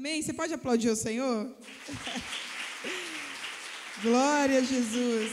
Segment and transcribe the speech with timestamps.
[0.00, 0.22] Amém?
[0.22, 1.54] Você pode aplaudir o Senhor?
[4.00, 5.30] Glória a Jesus.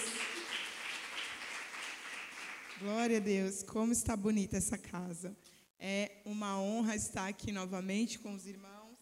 [2.77, 3.63] Glória a Deus.
[3.63, 5.33] Como está bonita essa casa.
[5.79, 8.97] É uma honra estar aqui novamente com os irmãos.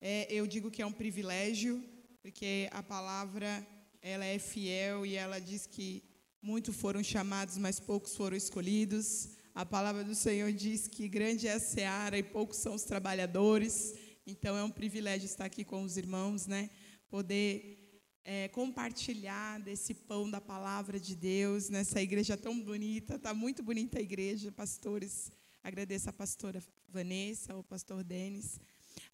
[0.00, 1.84] É, eu digo que é um privilégio,
[2.22, 3.66] porque a palavra
[4.00, 6.02] ela é fiel e ela diz que
[6.40, 9.28] muitos foram chamados, mas poucos foram escolhidos.
[9.54, 14.05] A palavra do Senhor diz que grande é a seara e poucos são os trabalhadores.
[14.28, 16.68] Então é um privilégio estar aqui com os irmãos, né?
[17.08, 23.14] Poder é, compartilhar desse pão da palavra de Deus nessa igreja tão bonita.
[23.14, 25.30] Está muito bonita a igreja, pastores.
[25.62, 28.58] Agradeço a pastora Vanessa, o pastor Denis.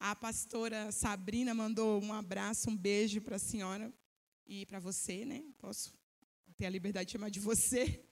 [0.01, 3.93] A pastora Sabrina mandou um abraço, um beijo para a senhora
[4.47, 5.45] e para você, né?
[5.59, 5.93] Posso
[6.57, 8.03] ter a liberdade de chamar de você.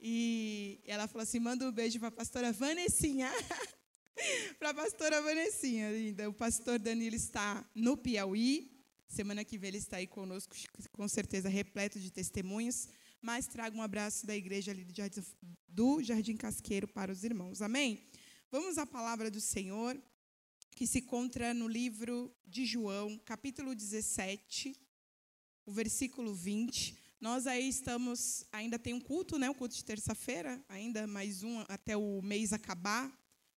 [0.00, 3.30] E ela falou assim: manda um beijo para a pastora Vanessinha.
[4.58, 5.88] para a pastora Vanessinha.
[6.28, 8.78] O pastor Danilo está no Piauí,
[9.08, 10.54] Semana que vem ele está aí conosco,
[10.92, 12.88] com certeza repleto de testemunhos.
[13.22, 15.24] Mas traga um abraço da igreja ali do Jardim,
[15.66, 17.62] do Jardim Casqueiro para os irmãos.
[17.62, 18.06] Amém?
[18.50, 19.98] Vamos à palavra do Senhor,
[20.76, 24.76] que se encontra no livro de João, capítulo 17,
[25.64, 26.96] o versículo 20.
[27.18, 29.48] Nós aí estamos, ainda tem um culto, né?
[29.48, 33.10] O culto de terça-feira, ainda mais um até o mês acabar.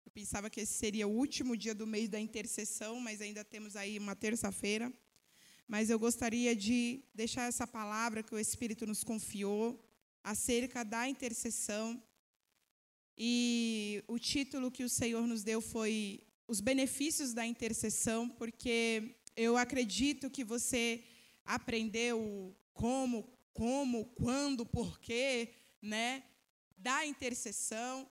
[0.09, 3.75] Eu pensava que esse seria o último dia do mês da intercessão, mas ainda temos
[3.75, 4.91] aí uma terça-feira
[5.67, 9.79] mas eu gostaria de deixar essa palavra que o Espírito nos confiou
[10.23, 12.01] acerca da intercessão.
[13.15, 19.55] E o título que o Senhor nos deu foi Os benefícios da intercessão, porque eu
[19.57, 21.03] acredito que você
[21.45, 26.23] aprendeu como, como, quando, porquê, né,
[26.75, 28.09] da intercessão.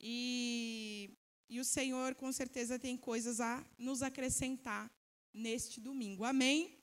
[0.00, 1.10] E,
[1.48, 4.90] e o Senhor, com certeza, tem coisas a nos acrescentar
[5.32, 6.24] neste domingo.
[6.24, 6.78] Amém?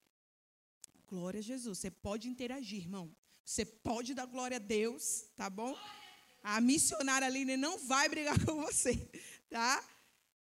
[1.08, 1.80] Glória a Jesus.
[1.80, 3.16] Você pode interagir, irmão.
[3.44, 5.76] Você pode dar glória a Deus, tá bom?
[6.44, 8.96] A missionária Aline não vai brigar com você,
[9.50, 9.84] tá?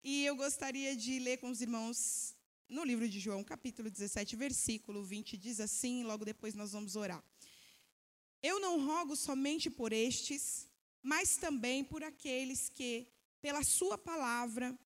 [0.03, 2.35] E eu gostaria de ler com os irmãos
[2.69, 7.23] no livro de João, capítulo 17, versículo 20, diz assim, logo depois nós vamos orar.
[8.43, 10.69] Eu não rogo somente por estes,
[11.03, 13.09] mas também por aqueles que,
[13.41, 14.79] pela sua palavra,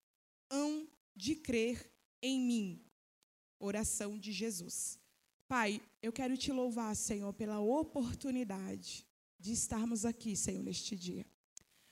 [0.49, 2.81] hão de crer em mim.
[3.59, 4.99] Oração de Jesus.
[5.47, 9.05] Pai, eu quero te louvar, Senhor, pela oportunidade
[9.39, 11.25] de estarmos aqui, Senhor, neste dia.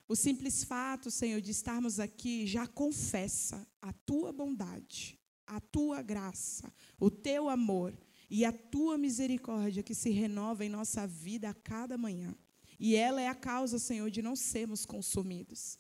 [0.07, 6.73] O simples fato, Senhor, de estarmos aqui já confessa a tua bondade, a tua graça,
[6.99, 7.97] o teu amor
[8.29, 12.35] e a tua misericórdia que se renova em nossa vida a cada manhã.
[12.79, 15.77] E ela é a causa, Senhor, de não sermos consumidos.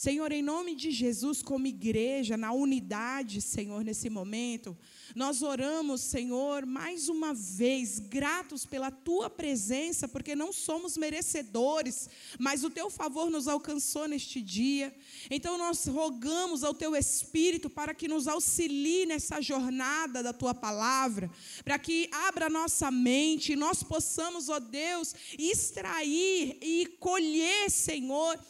[0.00, 4.74] Senhor, em nome de Jesus, como igreja, na unidade, Senhor, nesse momento,
[5.14, 12.08] nós oramos, Senhor, mais uma vez, gratos pela tua presença, porque não somos merecedores,
[12.38, 14.96] mas o teu favor nos alcançou neste dia.
[15.30, 21.30] Então nós rogamos ao teu Espírito para que nos auxilie nessa jornada da tua palavra,
[21.62, 28.40] para que abra nossa mente e nós possamos, ó Deus, extrair e colher, Senhor,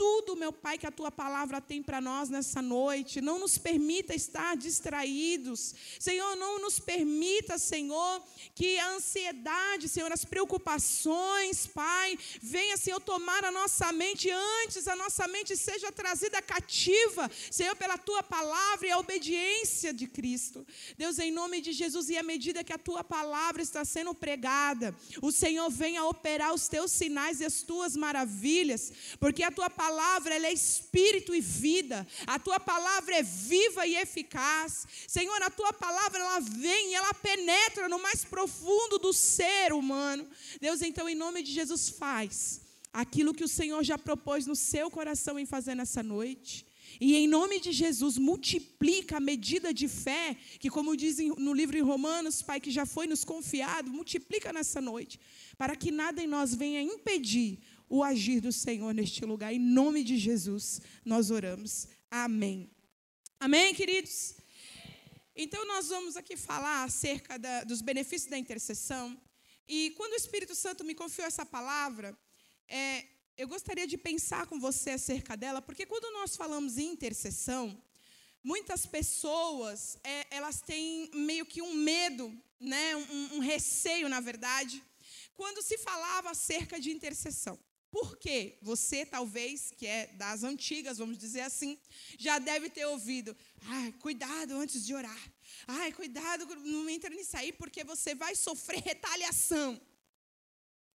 [0.00, 3.20] tudo, meu Pai, que a tua palavra tem para nós nessa noite.
[3.20, 5.74] Não nos permita estar distraídos.
[5.98, 8.22] Senhor, não nos permita, Senhor,
[8.54, 14.96] que a ansiedade, Senhor, as preocupações, Pai, venha, Senhor, tomar a nossa mente antes a
[14.96, 20.66] nossa mente seja trazida cativa, Senhor, pela tua palavra e a obediência de Cristo.
[20.96, 24.96] Deus, em nome de Jesus, e à medida que a tua palavra está sendo pregada,
[25.20, 29.89] o Senhor venha operar os teus sinais e as tuas maravilhas, porque a tua palavra
[29.90, 32.06] palavra é espírito e vida.
[32.26, 34.86] A tua palavra é viva e eficaz.
[35.08, 40.26] Senhor, a tua palavra ela vem e ela penetra no mais profundo do ser humano.
[40.60, 42.60] Deus, então, em nome de Jesus, faz
[42.92, 46.66] aquilo que o Senhor já propôs no seu coração em fazer nessa noite.
[47.00, 51.76] E em nome de Jesus, multiplica a medida de fé, que, como dizem no livro
[51.76, 55.18] em Romanos, Pai, que já foi nos confiado, multiplica nessa noite,
[55.56, 57.58] para que nada em nós venha impedir
[57.90, 59.52] o agir do Senhor neste lugar.
[59.52, 61.88] Em nome de Jesus, nós oramos.
[62.08, 62.70] Amém.
[63.40, 64.36] Amém, queridos?
[65.34, 69.20] Então, nós vamos aqui falar acerca da, dos benefícios da intercessão.
[69.66, 72.16] E quando o Espírito Santo me confiou essa palavra,
[72.68, 73.06] é,
[73.36, 77.76] eu gostaria de pensar com você acerca dela, porque quando nós falamos em intercessão,
[78.40, 84.80] muitas pessoas é, elas têm meio que um medo, né, um, um receio, na verdade,
[85.34, 87.58] quando se falava acerca de intercessão.
[87.90, 88.56] Por quê?
[88.62, 91.78] Você, talvez, que é das antigas, vamos dizer assim,
[92.16, 93.36] já deve ter ouvido.
[93.64, 95.32] Ai, cuidado antes de orar.
[95.66, 99.80] Ai, cuidado, não entra nisso aí, porque você vai sofrer retaliação.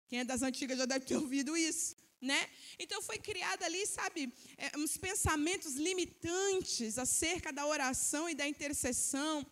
[0.06, 2.50] Quem é das antigas já deve ter ouvido isso, né?
[2.78, 9.46] Então foi criada ali, sabe, é, uns pensamentos limitantes acerca da oração e da intercessão.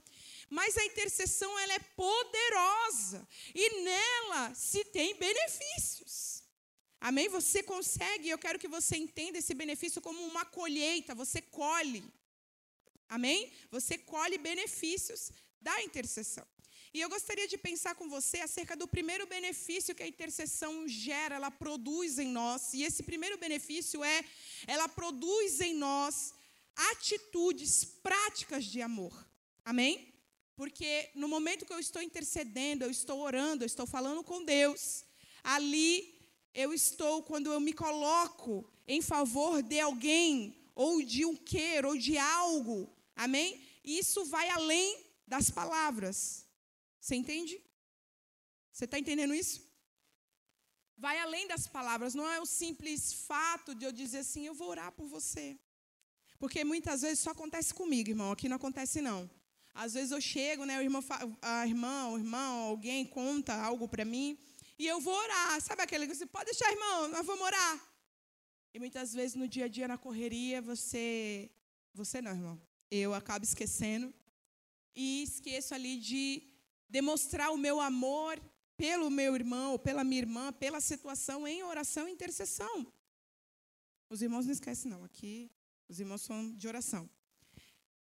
[0.50, 6.39] Mas a intercessão ela é poderosa e nela se tem benefícios.
[7.00, 7.28] Amém?
[7.28, 12.04] Você consegue, eu quero que você entenda esse benefício como uma colheita, você colhe.
[13.08, 13.50] Amém?
[13.70, 16.46] Você colhe benefícios da intercessão.
[16.92, 21.36] E eu gostaria de pensar com você acerca do primeiro benefício que a intercessão gera,
[21.36, 22.74] ela produz em nós.
[22.74, 24.24] E esse primeiro benefício é,
[24.66, 26.34] ela produz em nós
[26.92, 29.14] atitudes práticas de amor.
[29.64, 30.12] Amém?
[30.56, 35.04] Porque no momento que eu estou intercedendo, eu estou orando, eu estou falando com Deus,
[35.42, 36.19] ali
[36.54, 41.96] eu estou, quando eu me coloco em favor de alguém, ou de um querer, ou
[41.96, 43.60] de algo, amém?
[43.84, 46.46] Isso vai além das palavras.
[47.00, 47.60] Você entende?
[48.72, 49.68] Você está entendendo isso?
[50.96, 54.68] Vai além das palavras, não é o simples fato de eu dizer assim, eu vou
[54.68, 55.58] orar por você.
[56.38, 59.30] Porque muitas vezes só acontece comigo, irmão, aqui não acontece não.
[59.74, 61.02] Às vezes eu chego, né, o irmão,
[61.40, 64.38] a irmã, o irmão, alguém conta algo para mim,
[64.80, 65.60] e eu vou orar.
[65.60, 67.74] Sabe aquele que você pode deixar, irmão, nós vamos orar.
[68.72, 71.50] E muitas vezes no dia a dia, na correria, você.
[71.92, 72.58] Você não, irmão.
[72.90, 74.12] Eu acabo esquecendo.
[74.96, 76.42] E esqueço ali de
[76.88, 78.40] demonstrar o meu amor
[78.74, 82.90] pelo meu irmão, pela minha irmã, pela situação em oração e intercessão.
[84.08, 85.04] Os irmãos não esquecem, não.
[85.04, 85.50] Aqui,
[85.90, 87.08] os irmãos são de oração.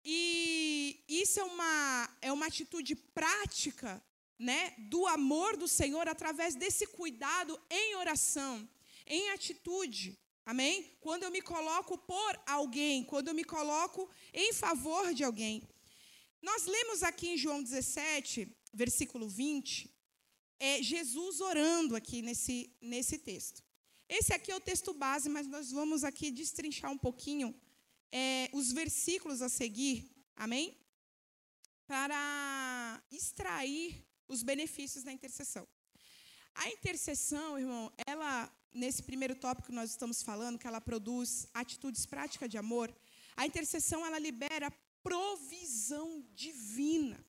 [0.04, 4.02] E isso é uma, é uma atitude prática
[4.38, 8.68] né, do amor do Senhor através desse cuidado em oração,
[9.06, 10.18] em atitude.
[10.44, 10.96] Amém?
[11.00, 15.62] Quando eu me coloco por alguém, quando eu me coloco em favor de alguém.
[16.40, 19.92] Nós lemos aqui em João 17, versículo 20,
[20.60, 23.62] é Jesus orando aqui nesse, nesse texto.
[24.08, 27.52] Esse aqui é o texto base, mas nós vamos aqui destrinchar um pouquinho
[28.12, 30.78] é, os versículos a seguir, amém?
[31.88, 35.66] Para extrair os benefícios da intercessão.
[36.54, 42.06] A intercessão, irmão, ela, nesse primeiro tópico que nós estamos falando, que ela produz atitudes
[42.06, 42.94] práticas de amor,
[43.36, 47.24] a intercessão, ela libera provisão divina.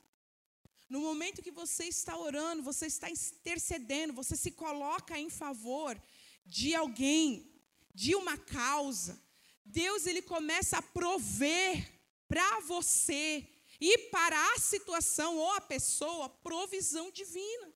[0.90, 6.02] No momento que você está orando, você está intercedendo, você se coloca em favor
[6.46, 7.52] de alguém,
[7.94, 9.22] de uma causa,
[9.66, 11.92] Deus ele começa a prover
[12.28, 13.46] para você
[13.80, 17.74] e para a situação ou a pessoa, provisão divina.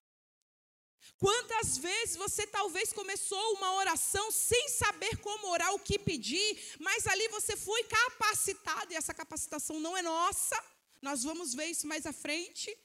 [1.18, 7.06] Quantas vezes você talvez começou uma oração sem saber como orar, o que pedir, mas
[7.06, 10.58] ali você foi capacitado, e essa capacitação não é nossa,
[11.02, 12.76] nós vamos ver isso mais à frente.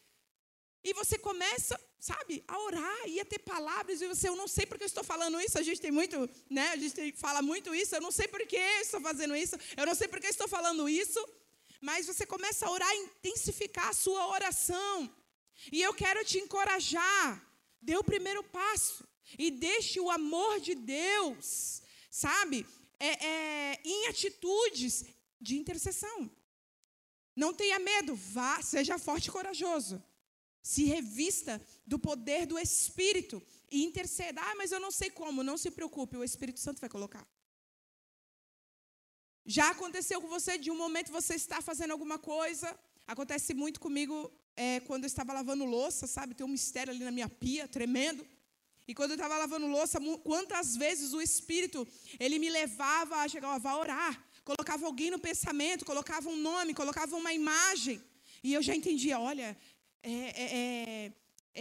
[0.85, 4.67] E você começa, sabe, a orar e a ter palavras, e você, eu não sei
[4.67, 7.75] porque eu estou falando isso, a gente tem muito, né, a gente tem, fala muito
[7.75, 10.47] isso, eu não sei porque eu estou fazendo isso, eu não sei porque eu estou
[10.47, 11.19] falando isso,
[11.81, 15.15] mas você começa a orar e intensificar a sua oração.
[15.73, 17.43] E eu quero te encorajar.
[17.81, 19.07] Dê o primeiro passo
[19.39, 22.67] e deixe o amor de Deus, sabe,
[22.99, 25.05] é, é, em atitudes
[25.41, 26.31] de intercessão.
[27.35, 30.03] Não tenha medo, vá, seja forte e corajoso.
[30.63, 34.41] Se revista do poder do Espírito e interceda.
[34.43, 35.43] Ah, mas eu não sei como.
[35.43, 37.27] Não se preocupe, o Espírito Santo vai colocar.
[39.49, 42.77] Já aconteceu com você de um momento você está fazendo alguma coisa?
[43.07, 46.35] Acontece muito comigo é, quando eu estava lavando louça, sabe?
[46.35, 48.27] Tem um mistério ali na minha pia, tremendo.
[48.89, 51.87] E quando eu estava lavando louça, quantas vezes o Espírito,
[52.19, 54.21] ele me levava a chegar, a orar.
[54.45, 58.03] Colocava alguém no pensamento, colocava um nome, colocava uma imagem.
[58.43, 59.57] E eu já entendia, olha,
[60.03, 61.13] é, é, é,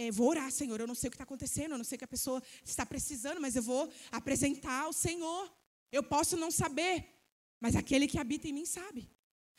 [0.06, 0.80] é vou orar, Senhor.
[0.80, 2.84] Eu não sei o que está acontecendo, eu não sei o que a pessoa está
[2.84, 5.52] precisando, mas eu vou apresentar ao Senhor.
[5.92, 7.15] Eu posso não saber,
[7.60, 9.10] mas aquele que habita em mim sabe.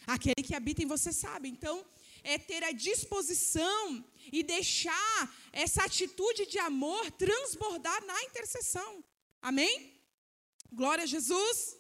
[0.06, 1.50] Aquele que habita em você sabe.
[1.50, 1.86] Então,
[2.24, 9.04] é ter a disposição e deixar essa atitude de amor transbordar na intercessão.
[9.42, 9.94] Amém?
[10.72, 11.78] Glória a Jesus.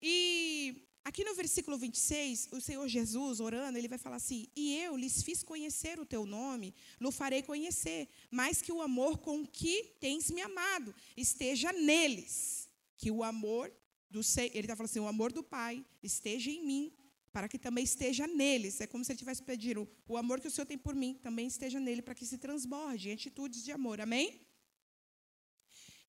[0.00, 4.96] E aqui no versículo 26, o Senhor Jesus, orando, ele vai falar assim: E eu
[4.96, 9.96] lhes fiz conhecer o teu nome, lo farei conhecer, mais que o amor com que
[10.00, 12.68] tens me amado esteja neles.
[12.96, 13.72] Que o amor
[14.10, 16.92] do ele está falando assim, o amor do Pai esteja em mim,
[17.32, 18.80] para que também esteja neles.
[18.80, 21.46] É como se ele estivesse pedindo, o amor que o Senhor tem por mim também
[21.46, 24.00] esteja nele, para que se transborde em atitudes de amor.
[24.00, 24.40] Amém?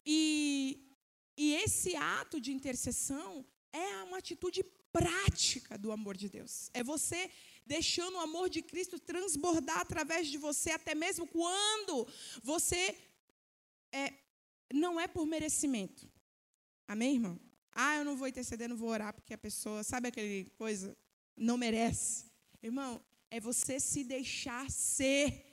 [0.05, 0.95] E,
[1.37, 6.69] e esse ato de intercessão é uma atitude prática do amor de Deus.
[6.73, 7.29] É você
[7.65, 12.07] deixando o amor de Cristo transbordar através de você, até mesmo quando
[12.41, 12.97] você
[13.91, 14.13] é,
[14.73, 16.11] não é por merecimento.
[16.87, 17.48] Amém, irmão?
[17.81, 20.97] Ah, eu não vou interceder, não vou orar, porque a pessoa, sabe aquele coisa?
[21.37, 22.25] Não merece.
[22.61, 25.45] Irmão, é você se deixar ser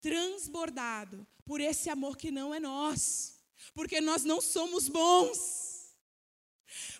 [0.00, 3.34] transbordado por esse amor que não é nosso.
[3.74, 5.74] Porque nós não somos bons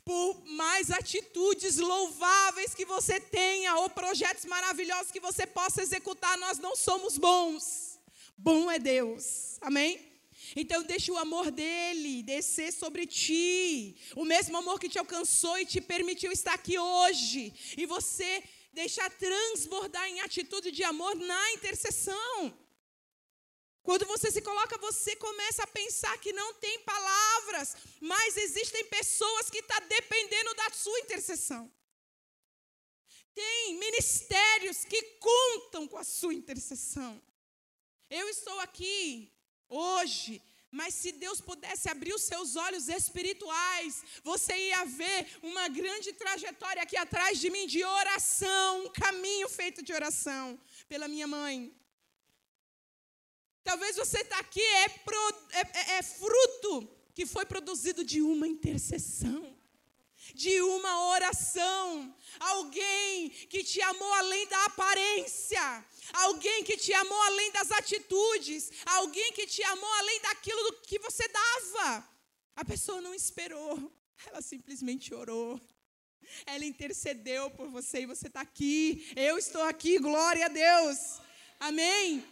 [0.04, 6.58] por mais atitudes louváveis que você tenha ou projetos maravilhosos que você possa executar, nós
[6.58, 7.98] não somos bons.
[8.36, 9.56] Bom é Deus.
[9.60, 10.13] Amém?
[10.54, 13.96] Então deixe o amor dele descer sobre ti.
[14.14, 17.52] O mesmo amor que te alcançou e te permitiu estar aqui hoje.
[17.76, 22.58] E você deixar transbordar em atitude de amor na intercessão.
[23.82, 29.50] Quando você se coloca, você começa a pensar que não tem palavras, mas existem pessoas
[29.50, 31.70] que estão tá dependendo da sua intercessão.
[33.34, 37.20] Tem ministérios que contam com a sua intercessão.
[38.08, 39.33] Eu estou aqui
[39.68, 46.12] hoje, mas se Deus pudesse abrir os seus olhos espirituais, você ia ver uma grande
[46.12, 51.72] trajetória aqui atrás de mim de oração, um caminho feito de oração pela minha mãe,
[53.64, 58.46] Talvez você está aqui, é, pro, é, é, é fruto que foi produzido de uma
[58.46, 59.56] intercessão,
[60.34, 62.14] de uma oração.
[62.38, 69.32] Alguém que te amou além da aparência, alguém que te amou além das atitudes, alguém
[69.32, 72.08] que te amou além daquilo que você dava.
[72.56, 73.92] A pessoa não esperou,
[74.26, 75.60] ela simplesmente orou.
[76.46, 79.12] Ela intercedeu por você e você está aqui.
[79.14, 81.20] Eu estou aqui, glória a Deus.
[81.60, 82.24] Amém.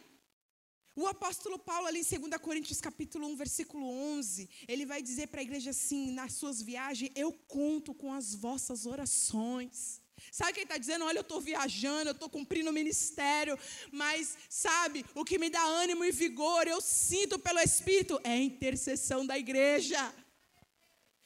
[0.94, 3.86] O apóstolo Paulo, ali em 2 Coríntios capítulo 1, versículo
[4.18, 8.34] 11, ele vai dizer para a igreja assim, nas suas viagens, eu conto com as
[8.34, 10.01] vossas orações.
[10.30, 11.04] Sabe quem está dizendo?
[11.04, 13.58] Olha, eu estou viajando, eu estou cumprindo o ministério,
[13.90, 18.38] mas sabe, o que me dá ânimo e vigor, eu sinto pelo Espírito, é a
[18.38, 20.14] intercessão da igreja.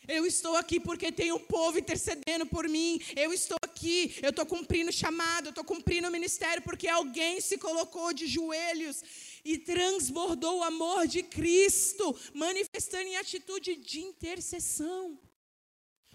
[0.09, 3.01] Eu estou aqui porque tem um povo intercedendo por mim.
[3.17, 7.41] Eu estou aqui, eu estou cumprindo o chamado, eu estou cumprindo o ministério porque alguém
[7.41, 9.03] se colocou de joelhos
[9.45, 15.19] e transbordou o amor de Cristo, manifestando em atitude de intercessão.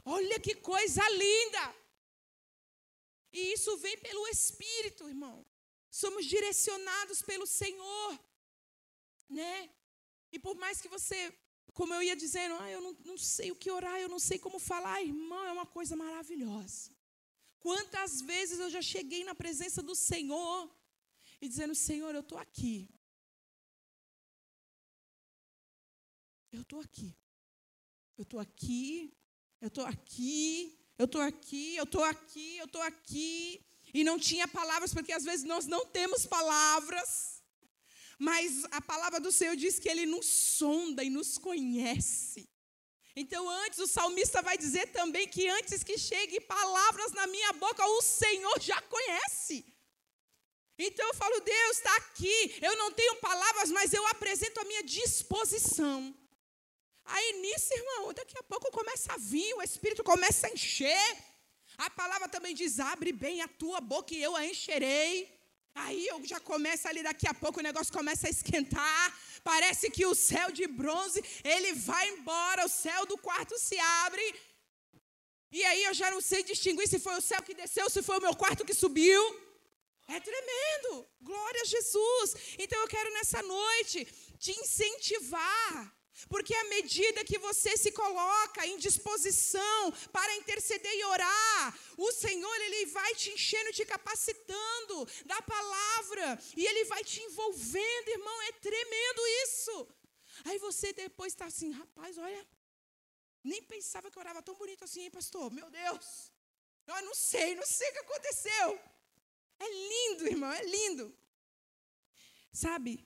[0.06, 1.81] Olha que coisa linda!
[3.32, 5.46] E isso vem pelo Espírito, irmão.
[5.90, 8.20] Somos direcionados pelo Senhor,
[9.30, 9.70] né?
[10.32, 11.34] E por mais que você,
[11.74, 14.40] como eu ia dizendo, ah, eu não, não sei o que orar, eu não sei
[14.40, 16.92] como falar, irmão, é uma coisa maravilhosa.
[17.60, 20.70] Quantas vezes eu já cheguei na presença do Senhor
[21.40, 22.90] e dizendo: Senhor, eu estou aqui.
[26.52, 27.16] Eu estou aqui.
[28.18, 29.14] Eu estou aqui.
[29.60, 30.81] Eu estou aqui.
[31.02, 31.76] Eu estou aqui.
[31.76, 32.58] Eu estou aqui.
[32.58, 33.66] Eu estou aqui.
[33.94, 37.44] E não tinha palavras, porque às vezes nós não temos palavras.
[38.20, 42.48] Mas a palavra do Senhor diz que Ele nos sonda e nos conhece.
[43.16, 47.84] Então, antes, o salmista vai dizer também que antes que chegue palavras na minha boca,
[47.86, 49.66] o Senhor já conhece.
[50.78, 52.58] Então eu falo, Deus está aqui.
[52.62, 56.16] Eu não tenho palavras, mas eu apresento a minha disposição.
[57.14, 61.18] Aí nisso, irmão, daqui a pouco começa a vir, o Espírito começa a encher.
[61.78, 65.14] A palavra também diz: abre bem a tua boca e eu a encherei.
[65.74, 69.04] Aí eu já começo ali, daqui a pouco o negócio começa a esquentar.
[69.44, 74.26] Parece que o céu de bronze, ele vai embora, o céu do quarto se abre.
[75.52, 78.18] E aí eu já não sei distinguir se foi o céu que desceu, se foi
[78.20, 79.24] o meu quarto que subiu.
[80.08, 81.08] É tremendo.
[81.22, 82.36] Glória a Jesus.
[82.58, 84.06] Então eu quero nessa noite
[84.38, 91.80] te incentivar porque à medida que você se coloca em disposição para interceder e orar,
[91.98, 98.10] o Senhor ele vai te enchendo, te capacitando da palavra e ele vai te envolvendo,
[98.10, 99.88] irmão, é tremendo isso.
[100.46, 102.48] Aí você depois está assim, rapaz, olha,
[103.44, 105.52] nem pensava que eu orava tão bonito assim, hein, pastor?
[105.52, 106.32] Meu Deus,
[106.88, 108.80] eu não sei, não sei o que aconteceu.
[109.60, 111.16] É lindo, irmão, é lindo.
[112.52, 113.06] Sabe,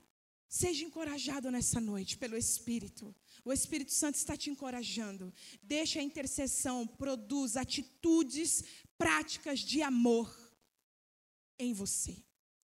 [0.55, 3.13] Seja encorajado nessa noite pelo Espírito.
[3.43, 5.33] O Espírito Santo está te encorajando.
[5.61, 8.63] Deixa a intercessão produz atitudes
[8.97, 10.33] práticas de amor
[11.59, 12.15] em você.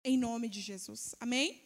[0.04, 1.16] Em nome de Jesus.
[1.18, 1.64] Amém?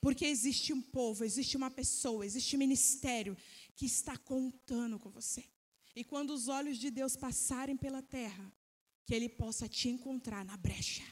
[0.00, 3.36] Porque existe um povo, existe uma pessoa, existe um ministério
[3.76, 5.44] que está contando com você.
[5.94, 8.52] E quando os olhos de Deus passarem pela terra,
[9.04, 11.04] que Ele possa te encontrar na brecha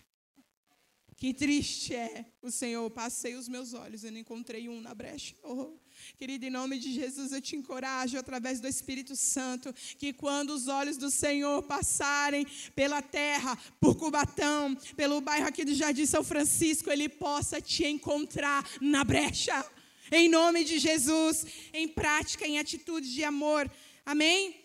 [1.21, 2.91] Que triste é o Senhor.
[2.91, 5.35] Passei os meus olhos e não encontrei um na brecha.
[5.43, 5.77] Oh.
[6.17, 10.67] Querido, em nome de Jesus, eu te encorajo através do Espírito Santo que quando os
[10.67, 16.91] olhos do Senhor passarem pela terra, por Cubatão, pelo bairro aqui do Jardim São Francisco,
[16.91, 19.62] Ele possa te encontrar na brecha.
[20.11, 23.71] Em nome de Jesus, em prática, em atitude de amor.
[24.07, 24.59] Amém?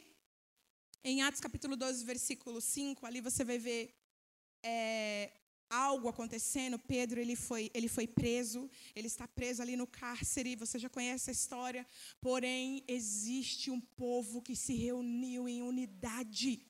[1.04, 3.94] Em Atos capítulo 12, versículo 5, ali você vai ver
[4.64, 5.32] é,
[5.69, 6.77] algo acontecendo.
[6.77, 10.55] Pedro ele foi, ele foi preso, ele está preso ali no cárcere.
[10.55, 11.86] Você já conhece a história.
[12.22, 16.62] Porém, existe um povo que se reuniu em unidade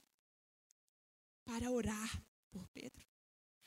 [1.43, 3.05] para orar por Pedro.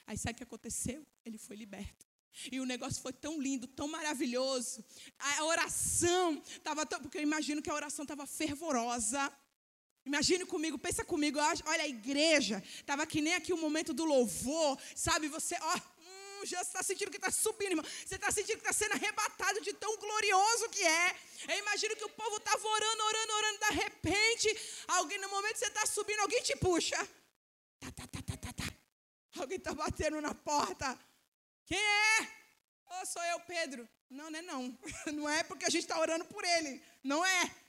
[0.07, 1.07] Aí sabe o que aconteceu?
[1.25, 2.07] Ele foi liberto.
[2.53, 4.85] E o negócio foi tão lindo, tão maravilhoso.
[5.19, 7.01] A oração estava tão.
[7.01, 9.33] Porque eu imagino que a oração estava fervorosa.
[10.09, 14.79] Imagine comigo, pensa comigo, olha a igreja, estava que nem aqui o momento do louvor,
[14.95, 15.29] sabe?
[15.29, 17.85] Você, ó, hum, já está sentindo que está subindo, irmão.
[17.85, 21.15] Você está sentindo que está sendo arrebatado de tão glorioso que é.
[21.49, 24.49] Eu imagino que o povo estava orando, orando, orando, de repente,
[24.89, 26.97] alguém, no momento que você está subindo, alguém te puxa.
[27.79, 28.73] Tá, tá, tá, tá, tá, tá.
[29.43, 30.99] Alguém está batendo na porta.
[31.67, 32.29] Quem é?
[32.91, 33.87] Oh, sou eu, Pedro.
[34.09, 34.79] Não, não é não.
[35.13, 36.83] Não é porque a gente está orando por ele.
[37.05, 37.68] Não é.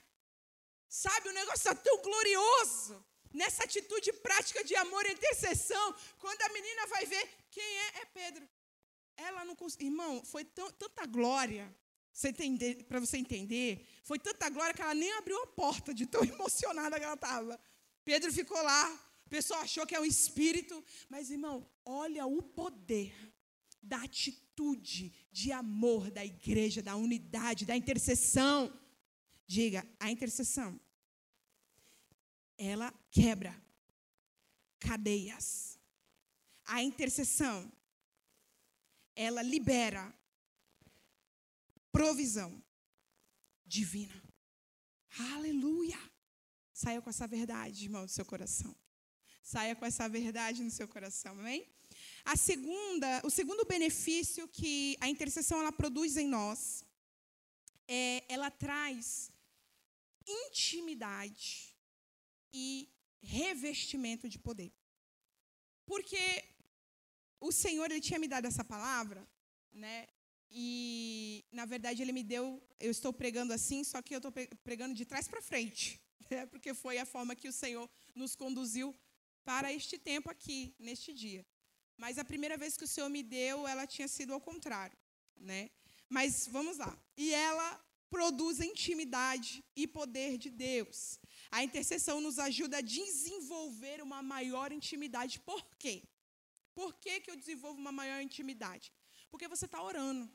[0.89, 3.05] Sabe, o negócio está tão glorioso.
[3.31, 8.05] Nessa atitude prática de amor e intercessão, quando a menina vai ver quem é, é
[8.05, 8.49] Pedro.
[9.15, 9.87] Ela não conseguiu.
[9.87, 11.71] Irmão, foi tão, tanta glória,
[12.87, 16.97] para você entender, foi tanta glória que ela nem abriu a porta de tão emocionada
[16.97, 17.59] que ela estava.
[18.03, 18.91] Pedro ficou lá,
[19.27, 23.13] o pessoal achou que é um espírito, mas irmão, olha o poder
[23.81, 28.73] da atitude de amor da igreja, da unidade, da intercessão.
[29.49, 30.79] Diga, a intercessão,
[32.55, 33.59] ela quebra
[34.79, 35.79] cadeias.
[36.65, 37.71] A intercessão,
[39.15, 40.13] ela libera
[41.91, 42.63] provisão
[43.65, 44.13] divina.
[45.33, 45.97] Aleluia!
[46.71, 48.75] Saia com essa verdade, irmão, do seu coração.
[49.41, 51.67] Saia com essa verdade no seu coração, amém?
[52.23, 56.85] A segunda, o segundo benefício que a intercessão ela produz em nós
[57.87, 59.31] é ela traz
[60.27, 61.75] intimidade
[62.53, 62.89] e
[63.21, 64.71] revestimento de poder.
[65.85, 66.43] Porque
[67.39, 69.27] o Senhor ele tinha me dado essa palavra,
[69.71, 70.07] né?
[70.51, 74.31] E na verdade ele me deu, eu estou pregando assim, só que eu estou
[74.63, 76.45] pregando de trás para frente, né?
[76.47, 78.95] porque foi a forma que o Senhor nos conduziu
[79.43, 81.45] para este tempo aqui, neste dia.
[81.97, 84.97] Mas a primeira vez que o Senhor me deu, ela tinha sido ao contrário,
[85.35, 85.69] né?
[86.07, 86.97] Mas vamos lá.
[87.15, 91.19] E ela produz intimidade e poder de Deus.
[91.51, 95.39] A intercessão nos ajuda a desenvolver uma maior intimidade.
[95.39, 96.03] Por quê?
[96.73, 98.91] Por que, que eu desenvolvo uma maior intimidade?
[99.29, 100.29] Porque você está orando.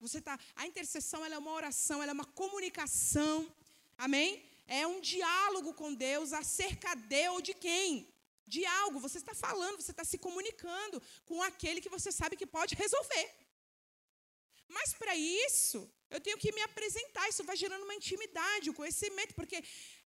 [0.00, 3.52] Você tá, a intercessão é uma oração, é uma comunicação.
[3.96, 4.42] Amém?
[4.66, 8.08] É um diálogo com Deus acerca de ou de quem?
[8.46, 9.00] De algo.
[9.00, 13.34] Você está falando, você está se comunicando com aquele que você sabe que pode resolver.
[14.68, 17.28] Mas para isso, eu tenho que me apresentar.
[17.28, 19.62] Isso vai gerando uma intimidade, um conhecimento, porque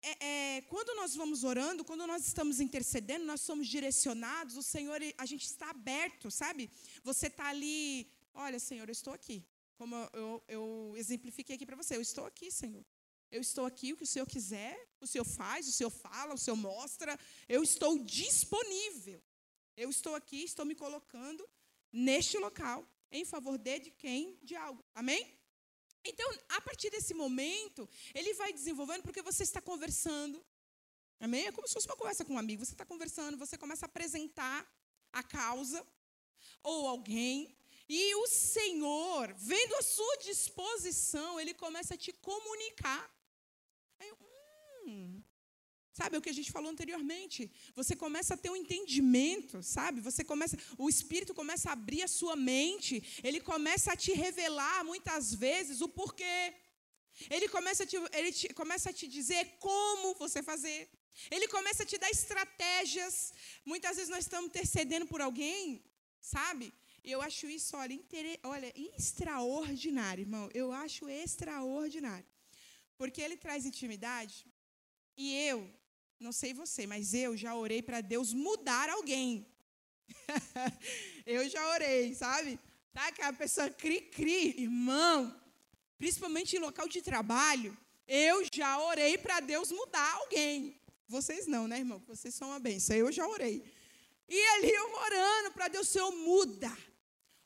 [0.04, 5.00] é, é, quando nós vamos orando, quando nós estamos intercedendo, nós somos direcionados, o Senhor,
[5.18, 6.70] a gente está aberto, sabe?
[7.04, 9.46] Você está ali, olha, Senhor, eu estou aqui.
[9.76, 12.86] Como eu, eu, eu exemplifiquei aqui para você, eu estou aqui, Senhor.
[13.32, 16.38] Eu estou aqui, o que o Senhor quiser, o Senhor faz, o Senhor fala, o
[16.38, 17.18] Senhor mostra.
[17.48, 19.22] Eu estou disponível.
[19.78, 21.48] Eu estou aqui, estou me colocando
[21.92, 24.38] neste local em favor de, de quem?
[24.44, 24.84] De algo.
[24.94, 25.41] Amém?
[26.04, 30.44] Então, a partir desse momento, ele vai desenvolvendo porque você está conversando.
[31.20, 31.48] Amém?
[31.48, 32.66] É como se fosse uma conversa com um amigo.
[32.66, 34.68] Você está conversando, você começa a apresentar
[35.14, 35.86] a causa
[36.64, 37.56] ou alguém.
[37.88, 43.14] E o Senhor, vendo a sua disposição, ele começa a te comunicar.
[44.00, 44.12] Aí,
[44.86, 45.21] hum,
[45.94, 47.52] Sabe o que a gente falou anteriormente?
[47.76, 50.00] Você começa a ter um entendimento, sabe?
[50.00, 54.86] Você começa, o espírito começa a abrir a sua mente, ele começa a te revelar
[54.86, 56.54] muitas vezes o porquê.
[57.30, 60.90] Ele começa a te, ele te, começa a te dizer como você fazer.
[61.30, 63.34] Ele começa a te dar estratégias.
[63.66, 65.84] Muitas vezes nós estamos intercedendo por alguém,
[66.22, 66.74] sabe?
[67.04, 68.40] E eu acho isso, olha, inter...
[68.44, 70.50] olha, extraordinário, irmão.
[70.54, 72.26] Eu acho extraordinário.
[72.98, 74.46] Porque ele traz intimidade.
[75.18, 75.70] E eu,
[76.22, 79.48] não sei você, mas eu já orei para Deus mudar alguém.
[81.26, 82.60] eu já orei, sabe?
[82.94, 83.12] Tá?
[83.12, 85.36] Que a pessoa cri-cri, irmão,
[85.98, 87.76] principalmente em local de trabalho,
[88.08, 90.80] eu já orei para Deus mudar alguém.
[91.08, 92.02] Vocês não, né, irmão?
[92.08, 92.96] Vocês são uma benção.
[92.96, 93.64] Eu já orei.
[94.30, 96.72] E ali eu orando para Deus, Senhor, muda.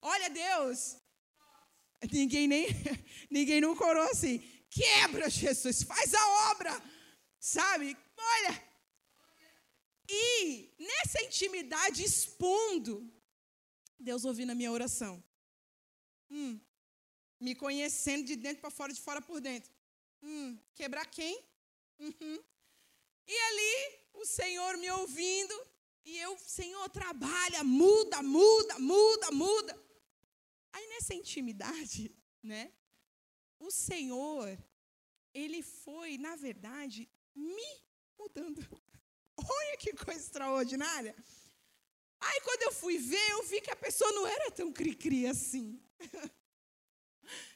[0.02, 0.98] Glória a Deus.
[2.12, 2.68] Ninguém nem
[3.32, 4.44] ninguém não corou assim.
[4.70, 6.84] Quebra, Jesus, faz a obra.
[7.40, 7.96] Sabe?
[8.18, 8.64] Olha.
[10.08, 13.12] E nessa intimidade expondo,
[14.00, 15.24] Deus ouvindo a minha oração.
[16.30, 16.60] Hum,
[17.40, 19.72] me conhecendo de dentro para fora, de fora por dentro.
[20.22, 21.44] Hum, quebrar quem?
[22.00, 22.44] Uhum.
[23.28, 25.68] E ali, o Senhor me ouvindo,
[26.04, 29.86] e eu, Senhor, trabalha, muda, muda, muda, muda.
[30.72, 32.72] Aí nessa intimidade, né?
[33.60, 34.58] O Senhor,
[35.34, 37.85] ele foi, na verdade, me
[38.18, 38.62] mudando.
[39.38, 41.16] Olha que coisa extraordinária.
[42.20, 45.80] Aí quando eu fui ver, eu vi que a pessoa não era tão cri-cri assim.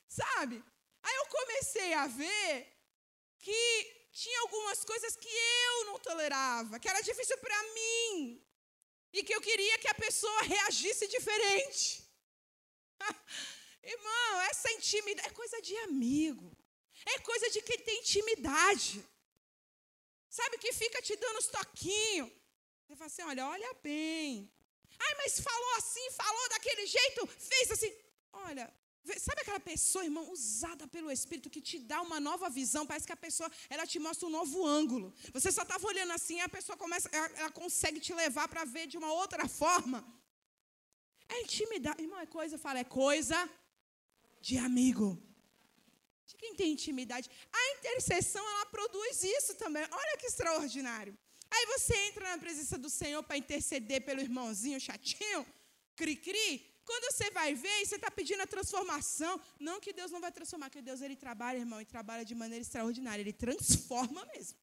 [0.08, 0.63] Sabe?
[1.02, 2.67] Aí eu comecei a ver
[3.39, 8.43] que tinha algumas coisas que eu não tolerava, que era difícil para mim.
[9.12, 12.04] E que eu queria que a pessoa reagisse diferente.
[13.82, 16.56] Irmão, essa intimidade é coisa de amigo.
[17.06, 19.04] É coisa de quem tem intimidade.
[20.30, 22.30] Sabe que fica te dando os toquinhos.
[22.88, 24.52] Você fala assim: olha, olha bem.
[25.00, 27.92] Ai, mas falou assim, falou daquele jeito, fez assim.
[28.32, 28.72] Olha,
[29.18, 32.86] sabe aquela pessoa, irmão, usada pelo Espírito que te dá uma nova visão?
[32.86, 35.13] Parece que a pessoa, ela te mostra um novo ângulo.
[35.34, 38.88] Você só estava olhando assim, a pessoa começa, ela, ela consegue te levar para ver
[38.88, 40.06] de uma outra forma.
[41.30, 43.38] É intimidade, irmão, é coisa, fala, é coisa
[44.42, 45.22] de amigo.
[46.30, 47.28] De quem tem intimidade.
[47.52, 49.84] A intercessão, ela produz isso também.
[50.02, 51.13] Olha que extraordinário.
[51.56, 55.42] Aí você entra na presença do Senhor para interceder pelo irmãozinho chatinho,
[55.96, 56.52] cri-cri.
[56.86, 59.42] Quando você vai ver, você está pedindo a transformação.
[59.60, 62.62] Não que Deus não vai transformar, que Deus ele trabalha, irmão, e trabalha de maneira
[62.62, 63.22] extraordinária.
[63.24, 64.58] Ele transforma mesmo.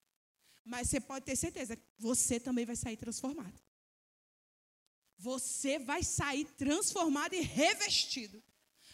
[0.65, 3.59] Mas você pode ter certeza, você também vai sair transformado.
[5.19, 8.41] Você vai sair transformado e revestido.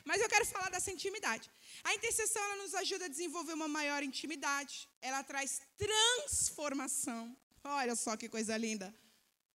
[0.05, 1.51] Mas eu quero falar dessa intimidade.
[1.85, 4.89] A intercessão ela nos ajuda a desenvolver uma maior intimidade.
[5.01, 7.37] Ela traz transformação.
[7.65, 8.93] Olha só que coisa linda.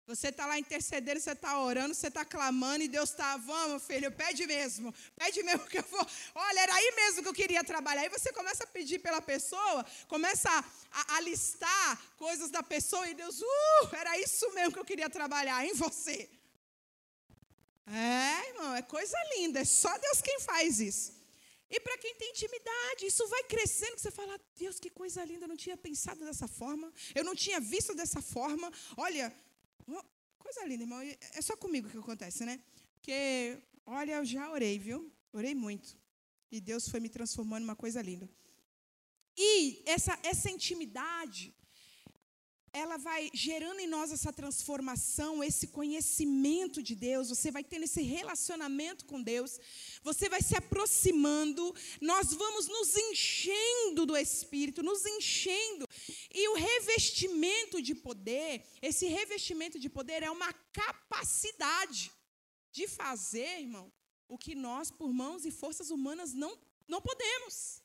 [0.06, 4.12] Você está lá intercedendo, você está orando, você está clamando e Deus está, vamos, filho,
[4.12, 6.06] pede mesmo, pede mesmo que eu vou.
[6.32, 8.02] Olha, era aí mesmo que eu queria trabalhar.
[8.02, 10.48] Aí você começa a pedir pela pessoa, começa
[10.92, 15.10] a, a listar coisas da pessoa e Deus, uh, era isso mesmo que eu queria
[15.10, 16.30] trabalhar em você.
[17.86, 21.14] É, irmão, é coisa linda, é só Deus quem faz isso.
[21.68, 25.48] E para quem tem intimidade, isso vai crescendo, você fala, Deus, que coisa linda, eu
[25.48, 28.72] não tinha pensado dessa forma, eu não tinha visto dessa forma.
[28.96, 29.34] Olha,
[30.38, 32.60] coisa linda, irmão, é só comigo que acontece, né?
[32.94, 35.12] Porque, olha, eu já orei, viu?
[35.32, 35.96] Orei muito.
[36.50, 38.28] E Deus foi me transformando em uma coisa linda.
[39.36, 41.52] E essa, essa intimidade,
[42.76, 48.02] ela vai gerando em nós essa transformação, esse conhecimento de Deus, você vai tendo esse
[48.02, 49.58] relacionamento com Deus,
[50.02, 55.88] você vai se aproximando, nós vamos nos enchendo do Espírito, nos enchendo.
[56.30, 62.12] E o revestimento de poder, esse revestimento de poder é uma capacidade
[62.70, 63.90] de fazer, irmão,
[64.28, 66.52] o que nós, por mãos e forças humanas, não,
[66.86, 67.80] não podemos.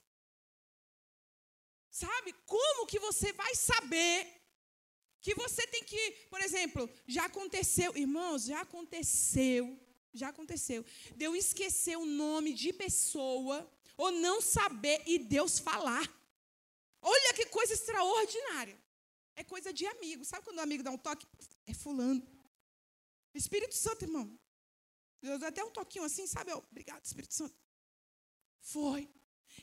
[1.90, 2.36] Sabe?
[2.46, 4.41] Como que você vai saber
[5.22, 9.80] que você tem que, por exemplo, já aconteceu, irmãos, já aconteceu,
[10.14, 10.84] já aconteceu,
[11.16, 16.06] de eu esquecer o nome de pessoa, ou não saber e Deus falar.
[17.02, 18.78] Olha que coisa extraordinária.
[19.36, 20.26] É coisa de amigo.
[20.26, 21.26] Sabe quando o amigo dá um toque?
[21.66, 22.22] É fulano.
[23.34, 24.38] Espírito Santo, irmão.
[25.22, 26.52] Deus dá até um toquinho assim, sabe?
[26.52, 27.56] Obrigado, Espírito Santo.
[28.60, 29.08] Foi.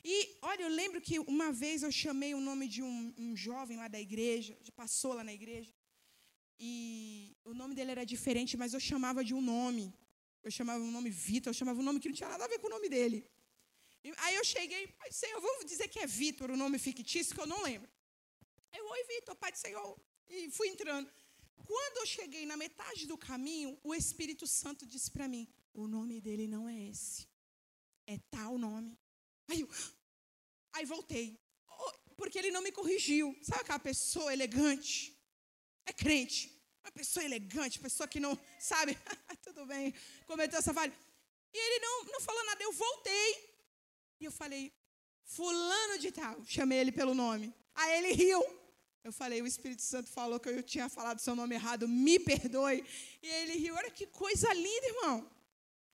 [0.05, 3.77] E olha, eu lembro que uma vez eu chamei o nome de um, um jovem
[3.77, 5.73] lá da igreja, passou lá na igreja,
[6.59, 9.95] e o nome dele era diferente, mas eu chamava de um nome.
[10.43, 12.59] Eu chamava o nome Vitor, eu chamava um nome que não tinha nada a ver
[12.59, 13.19] com o nome dele.
[14.03, 17.35] E, aí eu cheguei, Pai do Senhor, vamos dizer que é Vitor, o nome fictício,
[17.35, 17.89] que eu não lembro.
[18.73, 19.99] Eu, oi, Vitor, Pai do Senhor.
[20.29, 21.11] E fui entrando.
[21.65, 26.21] Quando eu cheguei na metade do caminho, o Espírito Santo disse para mim: o nome
[26.21, 27.29] dele não é esse,
[28.07, 28.99] é tal nome.
[29.49, 29.67] Aí,
[30.75, 31.39] aí voltei.
[32.17, 33.37] Porque ele não me corrigiu.
[33.43, 35.17] Sabe aquela pessoa elegante?
[35.87, 36.53] É crente.
[36.83, 38.97] Uma pessoa elegante, pessoa que não sabe.
[39.43, 39.95] Tudo bem,
[40.27, 40.93] cometeu essa falha.
[41.53, 42.63] E ele não, não falou nada.
[42.63, 43.31] Eu voltei.
[44.21, 44.73] E eu falei,
[45.25, 46.45] Fulano de Tal.
[46.45, 47.55] Chamei ele pelo nome.
[47.75, 48.43] Aí ele riu.
[49.05, 52.85] Eu falei, o Espírito Santo falou que eu tinha falado seu nome errado, me perdoe.
[53.23, 53.75] E ele riu.
[53.75, 55.31] Olha que coisa linda, irmão.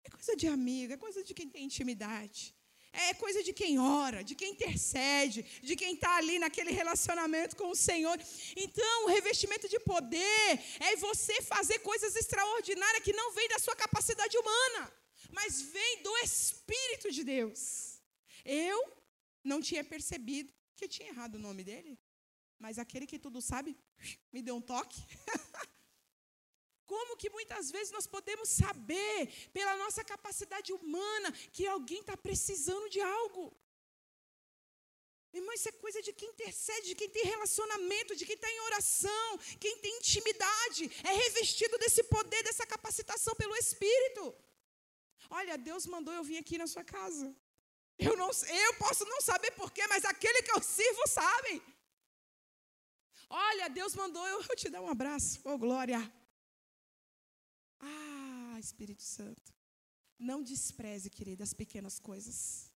[0.05, 2.55] É coisa de amigo, é coisa de quem tem intimidade.
[2.95, 7.69] É coisa de quem ora, de quem intercede, de quem está ali naquele relacionamento com
[7.71, 8.17] o Senhor.
[8.57, 13.75] Então, o revestimento de poder é você fazer coisas extraordinárias que não vem da sua
[13.75, 14.93] capacidade humana,
[15.33, 18.01] mas vem do Espírito de Deus.
[18.45, 18.79] Eu
[19.43, 21.99] não tinha percebido que eu tinha errado o nome dele,
[22.59, 23.77] mas aquele que tudo sabe
[24.33, 25.01] me deu um toque.
[26.87, 29.17] Como que muitas vezes nós podemos saber,
[29.53, 33.45] pela nossa capacidade humana, que alguém está precisando de algo?
[35.33, 38.61] Irmão, isso é coisa de quem intercede, de quem tem relacionamento, de quem está em
[38.61, 44.33] oração, quem tem intimidade, é revestido desse poder, dessa capacitação pelo Espírito.
[45.29, 47.35] Olha, Deus mandou eu vir aqui na sua casa.
[47.99, 48.31] Eu, não,
[48.67, 51.63] eu posso não saber porquê, mas aquele que eu sirvo sabe.
[53.29, 55.41] Olha, Deus mandou eu, eu te dar um abraço.
[55.45, 56.01] Oh, glória.
[57.81, 59.53] Ah, Espírito Santo.
[60.19, 62.71] Não despreze, querida, as pequenas coisas.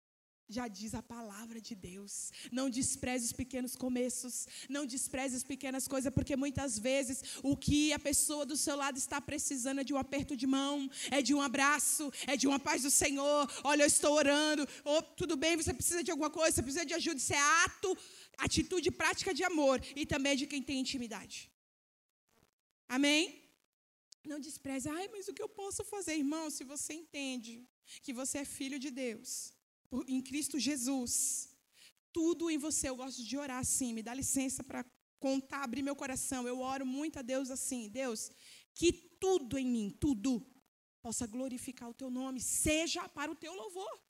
[0.50, 2.32] Já diz a palavra de Deus.
[2.50, 4.46] Não despreze os pequenos começos.
[4.68, 8.96] Não despreze as pequenas coisas, porque muitas vezes o que a pessoa do seu lado
[8.96, 12.58] está precisando é de um aperto de mão, é de um abraço, é de uma
[12.58, 13.46] paz do Senhor.
[13.62, 14.66] Olha, eu estou orando.
[14.84, 17.18] Oh, tudo bem, você precisa de alguma coisa, você precisa de ajuda.
[17.18, 17.96] Isso é ato,
[18.38, 21.50] atitude prática de amor e também de quem tem intimidade.
[22.88, 23.47] Amém?
[24.32, 24.86] Não despreze.
[24.98, 27.54] Ai, mas o que eu posso fazer, irmão, se você entende
[28.04, 29.30] que você é filho de Deus?
[30.06, 31.48] em Cristo Jesus.
[32.12, 34.84] Tudo em você, eu gosto de orar assim, me dá licença para
[35.18, 36.46] contar, abrir meu coração.
[36.46, 38.30] Eu oro muito a Deus assim, Deus,
[38.74, 40.44] que tudo em mim, tudo,
[41.00, 44.00] possa glorificar o teu nome, seja para o teu louvor.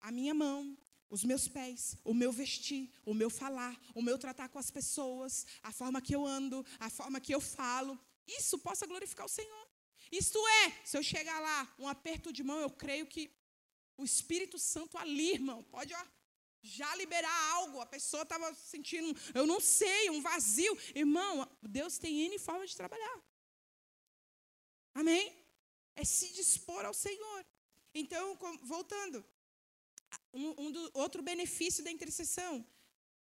[0.00, 0.76] A minha mão,
[1.08, 5.46] os meus pés, o meu vestir, o meu falar, o meu tratar com as pessoas,
[5.62, 9.68] a forma que eu ando, a forma que eu falo, isso possa glorificar o Senhor.
[10.10, 13.30] Isto é, se eu chegar lá, um aperto de mão, eu creio que
[13.96, 16.06] o Espírito Santo ali, irmão, pode ó,
[16.62, 17.80] já liberar algo.
[17.80, 20.76] A pessoa estava sentindo, eu não sei, um vazio.
[20.94, 23.22] Irmão, Deus tem N forma de trabalhar.
[24.94, 25.34] Amém?
[25.96, 27.46] É se dispor ao Senhor.
[27.94, 29.24] Então, voltando,
[30.32, 32.66] um, um do, outro benefício da intercessão,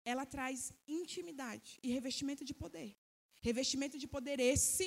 [0.05, 2.97] ela traz intimidade e revestimento de poder.
[3.49, 4.87] Revestimento de poder esse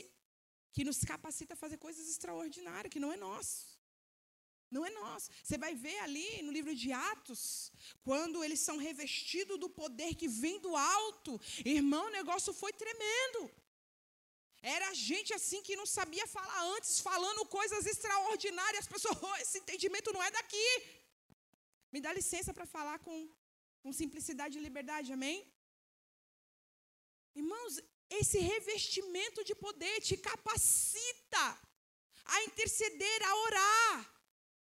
[0.75, 3.59] que nos capacita a fazer coisas extraordinárias, que não é nosso.
[4.75, 5.27] Não é nosso.
[5.43, 7.43] Você vai ver ali no livro de Atos,
[8.07, 11.31] quando eles são revestidos do poder que vem do alto.
[11.77, 13.41] Irmão, o negócio foi tremendo.
[14.61, 18.83] Era gente assim que não sabia falar antes, falando coisas extraordinárias.
[18.85, 20.69] As pessoas, oh, esse entendimento não é daqui.
[21.93, 23.17] Me dá licença para falar com,
[23.83, 25.37] com simplicidade e liberdade, amém?
[27.41, 27.73] Irmãos,
[28.09, 31.59] esse revestimento de poder te capacita
[32.25, 34.19] a interceder, a orar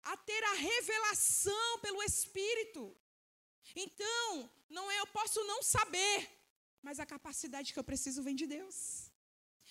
[0.06, 2.96] a ter a revelação pelo Espírito.
[3.76, 6.30] Então, não é eu posso não saber,
[6.82, 8.78] mas a capacidade que eu preciso vem de Deus.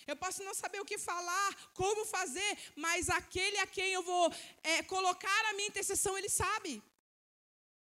[0.07, 4.27] Eu posso não saber o que falar, como fazer, mas aquele a quem eu vou
[4.63, 6.83] é, colocar a minha intercessão, ele sabe.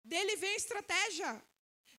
[0.03, 1.43] Dele vem a estratégia,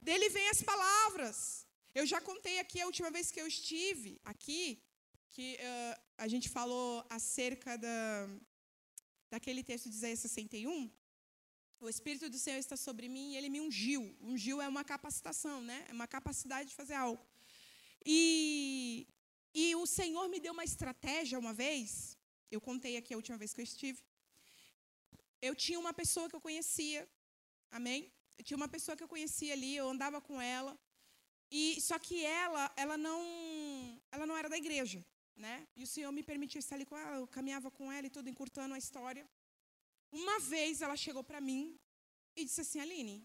[0.01, 1.66] dele vem as palavras.
[2.01, 4.65] Eu já contei aqui a última vez que eu estive aqui,
[5.35, 8.29] que uh, a gente falou acerca da,
[9.31, 10.91] daquele texto de Isaías 61,
[11.81, 14.03] o Espírito do Senhor está sobre mim e ele me ungiu.
[14.21, 15.87] Ungiu é uma capacitação, né?
[15.89, 17.25] É uma capacidade de fazer algo.
[18.05, 19.09] E,
[19.55, 22.19] e o Senhor me deu uma estratégia uma vez.
[22.51, 24.03] Eu contei aqui a última vez que eu estive.
[25.41, 27.09] Eu tinha uma pessoa que eu conhecia,
[27.71, 28.13] amém?
[28.37, 30.79] Eu tinha uma pessoa que eu conhecia ali, eu andava com ela.
[31.51, 35.05] E só que ela, ela não, ela não era da igreja
[35.37, 35.69] né?
[35.77, 38.29] E o Senhor me permitiu estar ali com ela, eu caminhava com ela e tudo,
[38.29, 39.29] encurtando a história.
[40.11, 41.79] Uma vez ela chegou para mim
[42.35, 43.25] e disse assim: Aline,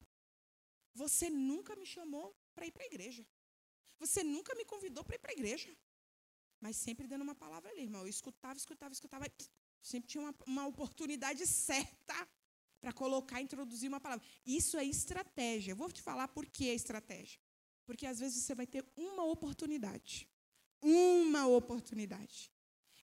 [0.94, 3.26] você nunca me chamou para ir para a igreja.
[4.00, 5.76] Você nunca me convidou para ir para a igreja.
[6.60, 8.02] Mas sempre dando uma palavra ali, irmão.
[8.02, 9.26] Eu escutava, escutava, escutava.
[9.82, 12.28] Sempre tinha uma, uma oportunidade certa
[12.80, 14.26] para colocar, introduzir uma palavra.
[14.46, 15.72] Isso é estratégia.
[15.72, 17.40] Eu vou te falar por que é estratégia.
[17.92, 20.14] Porque às vezes você vai ter uma oportunidade
[20.82, 22.52] uma oportunidade.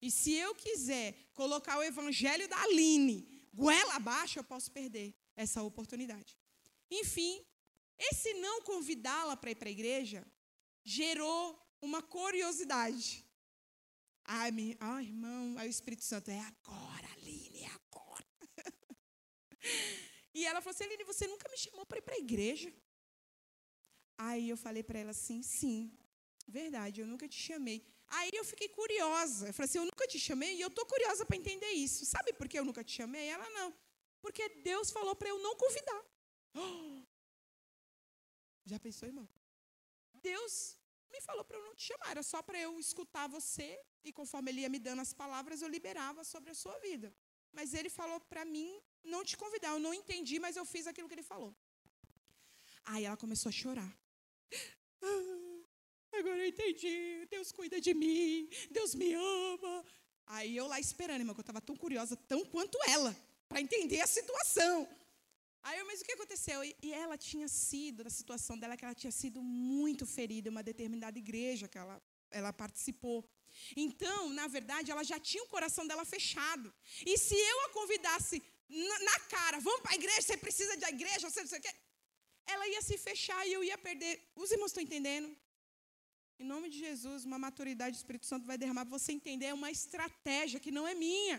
[0.03, 5.63] E se eu quiser colocar o evangelho da Aline goela abaixo, eu posso perder essa
[5.63, 6.37] oportunidade.
[6.91, 7.45] Enfim,
[7.99, 10.27] esse não convidá-la para ir para a igreja
[10.85, 13.25] gerou uma curiosidade.
[14.25, 18.27] Ai, me, ai, irmão, aí o Espírito Santo, é agora, Aline, é agora.
[20.35, 22.73] e ela falou assim, Aline, você nunca me chamou para ir para a igreja?
[24.27, 25.93] Aí eu falei para ela assim, sim.
[26.47, 27.79] Verdade, eu nunca te chamei.
[28.09, 29.49] Aí eu fiquei curiosa.
[29.49, 32.05] Eu falei assim: eu nunca te chamei e eu estou curiosa para entender isso.
[32.07, 33.27] Sabe por que eu nunca te chamei?
[33.29, 33.73] Ela não.
[34.21, 36.03] Porque Deus falou para eu não convidar.
[38.65, 39.29] Já pensou, irmão?
[40.15, 40.77] Deus
[41.13, 42.11] me falou para eu não te chamar.
[42.11, 43.69] Era só para eu escutar você
[44.03, 47.15] e conforme Ele ia me dando as palavras, eu liberava sobre a sua vida.
[47.53, 48.71] mas ele falou para mim
[49.13, 49.71] não te convidar.
[49.71, 51.53] Eu não entendi, mas eu fiz aquilo que ele falou.
[52.85, 53.91] Aí ela começou a chorar.
[55.03, 57.27] Ah, agora eu entendi.
[57.31, 58.49] Deus cuida de mim.
[58.71, 59.85] Deus me ama.
[60.27, 63.17] Aí eu lá esperando, irmão, que eu estava tão curiosa, tão quanto ela,
[63.49, 64.87] para entender a situação.
[65.63, 66.63] Aí eu, mas o que aconteceu?
[66.63, 70.63] E, e ela tinha sido, da situação dela, que ela tinha sido muito ferida uma
[70.63, 73.29] determinada igreja que ela, ela participou.
[73.77, 76.73] Então, na verdade, ela já tinha o coração dela fechado.
[77.07, 80.91] E se eu a convidasse na, na cara, vamos para a igreja, você precisa da
[80.91, 81.75] igreja, você não sei o quê,
[82.55, 84.15] ela ia se fechar e eu ia perder.
[84.35, 85.29] Os irmãos estão entendendo?
[86.41, 89.47] Em nome de Jesus, uma maturidade do Espírito Santo vai derramar para você entender.
[89.47, 91.39] É uma estratégia que não é minha.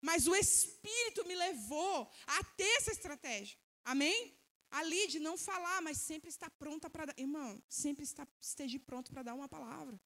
[0.00, 3.56] Mas o Espírito me levou a ter essa estratégia.
[3.84, 4.36] Amém?
[4.70, 7.18] Ali de não falar, mas sempre estar pronta para dar.
[7.18, 10.00] Irmão, sempre está, esteja pronto para dar uma palavra.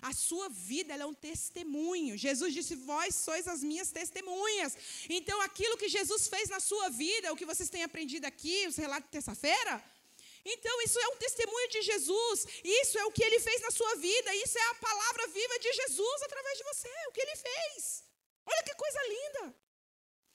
[0.00, 2.16] A sua vida é um testemunho.
[2.16, 4.76] Jesus disse: Vós sois as minhas testemunhas.
[5.08, 8.76] Então, aquilo que Jesus fez na sua vida, o que vocês têm aprendido aqui, os
[8.76, 9.84] relatos de terça-feira,
[10.44, 12.46] então, isso é um testemunho de Jesus.
[12.64, 14.34] Isso é o que ele fez na sua vida.
[14.34, 16.88] Isso é a palavra viva de Jesus através de você.
[17.08, 18.04] O que ele fez.
[18.44, 19.54] Olha que coisa linda.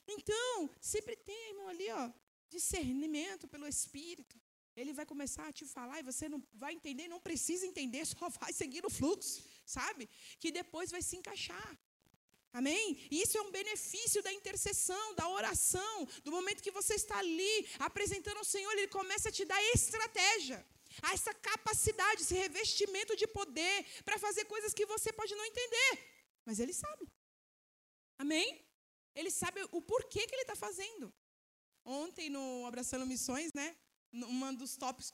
[0.08, 2.10] Então, sempre tem, irmão, ali, ó,
[2.50, 4.40] discernimento pelo Espírito.
[4.82, 8.30] Ele vai começar a te falar e você não vai entender, não precisa entender, só
[8.42, 10.08] vai seguir o fluxo, sabe?
[10.42, 11.70] Que depois vai se encaixar.
[12.54, 12.86] Amém?
[13.12, 18.38] Isso é um benefício da intercessão, da oração, do momento que você está ali apresentando
[18.38, 20.66] ao Senhor, Ele começa a te dar estratégia,
[21.14, 25.92] essa capacidade, esse revestimento de poder para fazer coisas que você pode não entender,
[26.46, 27.06] mas Ele sabe.
[28.18, 28.48] Amém?
[29.14, 31.14] Ele sabe o porquê que Ele está fazendo.
[31.84, 33.76] Ontem, no Abraçando Missões, né?
[34.14, 35.12] Um dos tópicos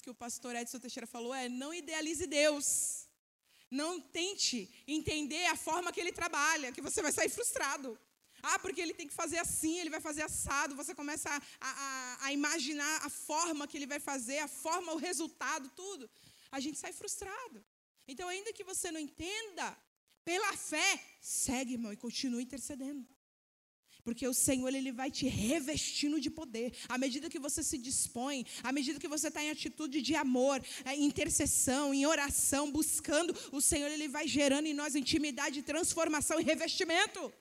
[0.00, 3.06] que, o, pastor Edson Teixeira falou é: não idealize Deus.
[3.70, 7.98] Não tente entender a forma que ele trabalha, que você vai sair frustrado.
[8.42, 10.74] Ah, porque ele tem que fazer assim, ele vai fazer assado.
[10.74, 14.96] Você começa a, a, a, imaginar a forma que ele vai fazer, a forma, o
[14.96, 16.10] resultado, tudo.
[16.50, 17.64] A gente sai frustrado.
[18.08, 19.76] Então, ainda que você não entenda,
[20.24, 23.06] pela fé, segue, irmão, e continue intercedendo.
[24.04, 26.72] Porque o Senhor ele vai te revestindo de poder.
[26.88, 30.62] À medida que você se dispõe, à medida que você está em atitude de amor,
[30.84, 36.40] é, em intercessão, em oração, buscando, o Senhor ele vai gerando em nós intimidade, transformação
[36.40, 37.32] e revestimento.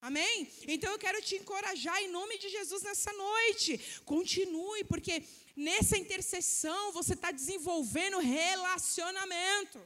[0.00, 0.50] Amém?
[0.66, 3.80] Então eu quero te encorajar em nome de Jesus nessa noite.
[4.04, 5.22] Continue, porque
[5.54, 9.80] nessa intercessão você está desenvolvendo relacionamento.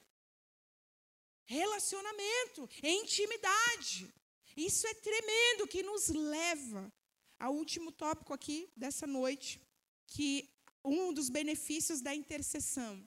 [1.45, 4.13] Relacionamento, intimidade.
[4.57, 6.93] Isso é tremendo que nos leva
[7.39, 9.61] ao último tópico aqui dessa noite,
[10.07, 10.49] que
[10.83, 13.07] um dos benefícios da intercessão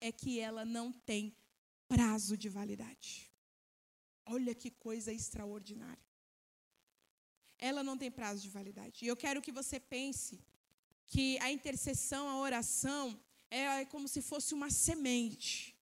[0.00, 1.36] é que ela não tem
[1.88, 3.32] prazo de validade.
[4.26, 6.04] Olha que coisa extraordinária.
[7.58, 9.04] Ela não tem prazo de validade.
[9.04, 10.40] E eu quero que você pense
[11.06, 13.18] que a intercessão, a oração,
[13.50, 15.74] é como se fosse uma semente.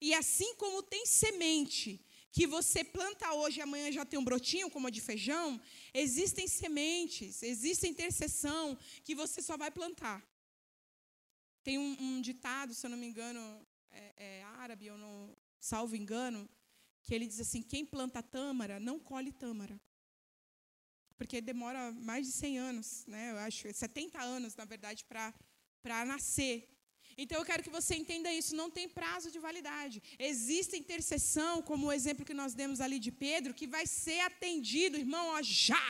[0.00, 4.70] E assim como tem semente que você planta hoje e amanhã já tem um brotinho,
[4.70, 5.60] como a de feijão,
[5.92, 10.22] existem sementes, existe intercessão que você só vai plantar.
[11.62, 13.40] Tem um, um ditado, se eu não me engano,
[13.90, 16.48] é, é árabe, eu não salvo engano,
[17.02, 19.80] que ele diz assim: quem planta tâmara não colhe tâmara.
[21.16, 23.32] Porque demora mais de 100 anos, né?
[23.32, 26.68] eu acho, 70 anos, na verdade, para nascer.
[27.22, 30.00] Então eu quero que você entenda isso, não tem prazo de validade.
[30.18, 34.96] Existe intercessão, como o exemplo que nós demos ali de Pedro, que vai ser atendido,
[34.96, 35.86] irmão, ó, já.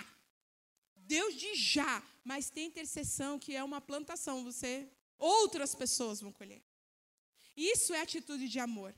[0.97, 4.89] Deus de já, mas tem intercessão que é uma plantação, você
[5.19, 6.63] outras pessoas vão colher.
[7.55, 8.95] Isso é atitude de amor.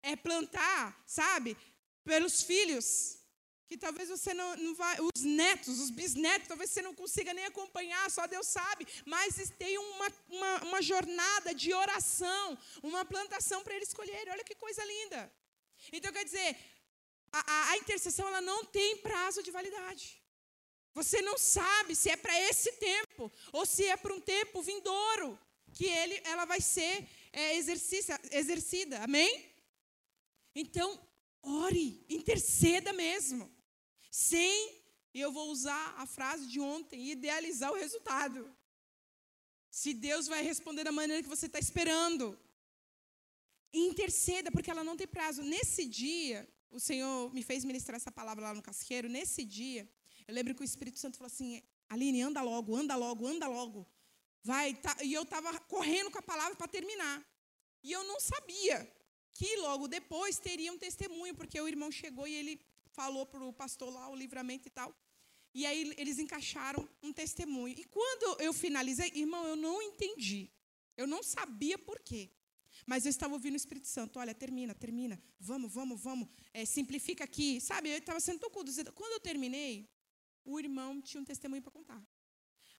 [0.00, 1.56] É plantar, sabe,
[2.04, 3.18] pelos filhos,
[3.66, 7.46] que talvez você não, não vai, os netos, os bisnetos, talvez você não consiga nem
[7.46, 13.74] acompanhar, só Deus sabe, mas tem uma, uma, uma jornada de oração, uma plantação para
[13.74, 14.32] eles escolherem.
[14.32, 15.32] Olha que coisa linda.
[15.92, 16.56] Então, quer dizer,
[17.32, 20.22] a, a, a intercessão ela não tem prazo de validade.
[20.94, 25.38] Você não sabe se é para esse tempo ou se é para um tempo vindouro
[25.72, 29.02] que ele, ela vai ser é, exercida.
[29.02, 29.52] Amém?
[30.54, 31.00] Então,
[31.42, 33.53] ore, interceda mesmo
[34.14, 34.80] sem,
[35.12, 38.40] e eu vou usar a frase de ontem, idealizar o resultado.
[39.68, 42.38] Se Deus vai responder da maneira que você está esperando.
[43.72, 45.42] Interceda, porque ela não tem prazo.
[45.42, 49.08] Nesse dia, o Senhor me fez ministrar essa palavra lá no casqueiro.
[49.08, 49.82] Nesse dia,
[50.28, 53.84] eu lembro que o Espírito Santo falou assim: Aline, anda logo, anda logo, anda logo.
[54.44, 54.96] Vai, tá.
[55.02, 57.16] E eu estava correndo com a palavra para terminar.
[57.82, 58.88] E eu não sabia
[59.32, 62.60] que logo depois teria um testemunho, porque o irmão chegou e ele
[62.94, 64.94] falou para o pastor lá o livramento e tal.
[65.52, 67.74] E aí eles encaixaram um testemunho.
[67.78, 70.50] E quando eu finalizei, irmão, eu não entendi.
[70.96, 72.30] Eu não sabia por quê.
[72.86, 77.22] Mas eu estava ouvindo o Espírito Santo, olha, termina, termina, vamos, vamos, vamos, é, simplifica
[77.22, 77.88] aqui, sabe?
[77.88, 78.90] Eu estava sendo tão conduzida.
[78.90, 79.88] Quando eu terminei,
[80.44, 82.02] o irmão tinha um testemunho para contar.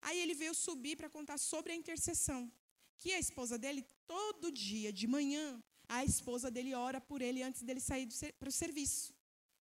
[0.02, 2.52] Aí ele veio subir para contar sobre a intercessão,
[2.98, 7.64] que a esposa dele, todo dia, de manhã, a esposa dele ora por ele antes
[7.64, 8.08] dele sair
[8.38, 9.15] para o serviço.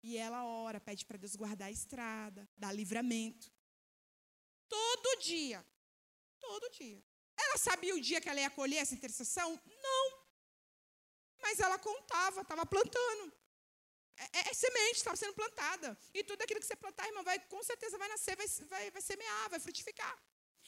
[0.03, 3.53] E ela ora, pede para Deus guardar a estrada, dar livramento.
[4.69, 5.65] Todo dia.
[6.41, 7.03] Todo dia.
[7.37, 9.61] Ela sabia o dia que ela ia colher essa intercessão?
[9.83, 10.23] Não.
[11.41, 13.33] Mas ela contava, estava plantando.
[14.17, 15.97] É, é, é semente, estava sendo plantada.
[16.13, 19.03] E tudo aquilo que você plantar, irmão, vai, com certeza vai nascer, vai, vai, vai
[19.03, 20.17] semear, vai frutificar.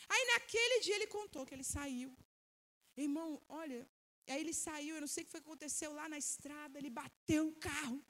[0.09, 2.16] Aí naquele dia ele contou que ele saiu.
[2.97, 3.89] Irmão, olha,
[4.28, 6.91] aí ele saiu, eu não sei o que foi que aconteceu lá na estrada, ele
[6.91, 8.05] bateu o carro.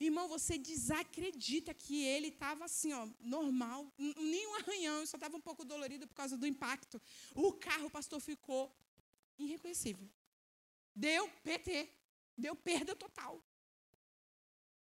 [0.00, 5.64] Irmão, você desacredita que ele estava assim, ó, normal, nenhum arranhão, só estava um pouco
[5.64, 7.00] dolorido por causa do impacto.
[7.34, 8.72] O carro, pastor ficou
[9.36, 10.08] irreconhecível.
[10.94, 11.92] Deu PT,
[12.36, 13.42] deu perda total.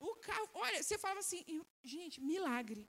[0.00, 1.44] O carro, olha, você falava assim,
[1.82, 2.88] gente, milagre.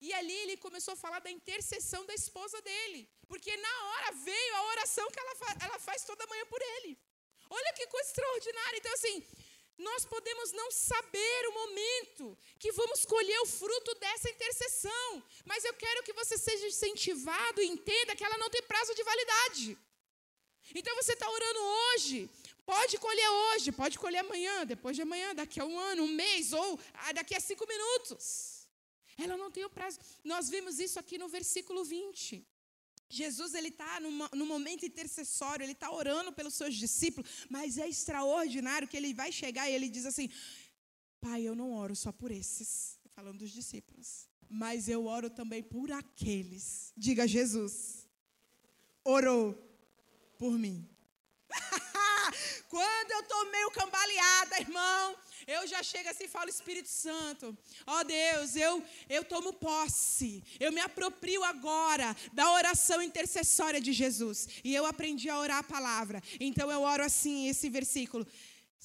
[0.00, 3.08] E ali ele começou a falar da intercessão da esposa dele.
[3.26, 6.98] Porque na hora veio a oração que ela, fa ela faz toda manhã por ele.
[7.48, 8.78] Olha que coisa extraordinária.
[8.78, 9.26] Então, assim,
[9.78, 15.22] nós podemos não saber o momento que vamos colher o fruto dessa intercessão.
[15.44, 19.02] Mas eu quero que você seja incentivado e entenda que ela não tem prazo de
[19.02, 19.78] validade.
[20.74, 22.30] Então você está orando hoje,
[22.64, 26.52] pode colher hoje, pode colher amanhã, depois de amanhã, daqui a um ano, um mês
[26.52, 28.68] ou ah, daqui a cinco minutos.
[29.18, 29.98] Ela não tem o prazo.
[30.22, 32.46] Nós vimos isso aqui no versículo 20.
[33.16, 38.88] Jesus ele está no momento intercessório, ele está orando pelos seus discípulos, mas é extraordinário
[38.88, 40.28] que ele vai chegar e ele diz assim:
[41.20, 45.90] Pai, eu não oro só por esses, falando dos discípulos, mas eu oro também por
[45.92, 46.92] aqueles.
[46.96, 48.06] Diga Jesus,
[49.04, 49.54] orou
[50.38, 50.88] por mim.
[52.68, 58.00] Quando eu estou meio cambaleada, irmão, eu já chego assim e falo, Espírito Santo, ó
[58.00, 64.48] oh Deus, eu, eu tomo posse, eu me aproprio agora da oração intercessória de Jesus.
[64.62, 66.22] E eu aprendi a orar a palavra.
[66.40, 68.26] Então eu oro assim, esse versículo.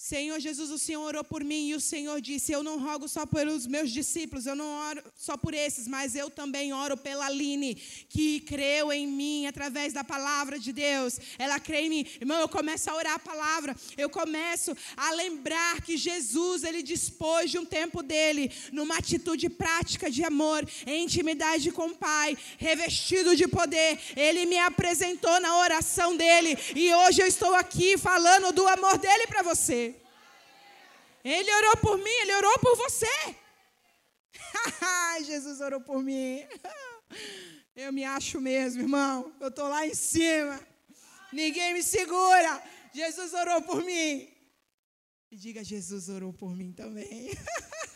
[0.02, 3.26] Senhor Jesus, o Senhor orou por mim e o Senhor disse: Eu não rogo só
[3.26, 7.76] pelos meus discípulos, eu não oro só por esses, mas eu também oro pela Aline,
[8.08, 11.20] que creu em mim através da palavra de Deus.
[11.38, 12.06] Ela crê em mim.
[12.18, 17.52] Irmão, eu começo a orar a palavra, eu começo a lembrar que Jesus, ele dispôs
[17.52, 23.36] de um tempo dele, numa atitude prática de amor, em intimidade com o Pai, revestido
[23.36, 24.00] de poder.
[24.16, 29.28] Ele me apresentou na oração dele e hoje eu estou aqui falando do amor dele
[29.28, 29.89] para você.
[31.24, 33.08] Ele orou por mim, ele orou por você.
[35.26, 36.46] Jesus orou por mim.
[37.76, 39.34] Eu me acho mesmo, irmão.
[39.40, 40.60] Eu estou lá em cima.
[41.32, 42.64] Ninguém me segura.
[42.94, 44.34] Jesus orou por mim.
[45.32, 47.30] E diga: Jesus orou por mim também.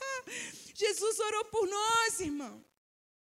[0.76, 2.64] Jesus orou por nós, irmão.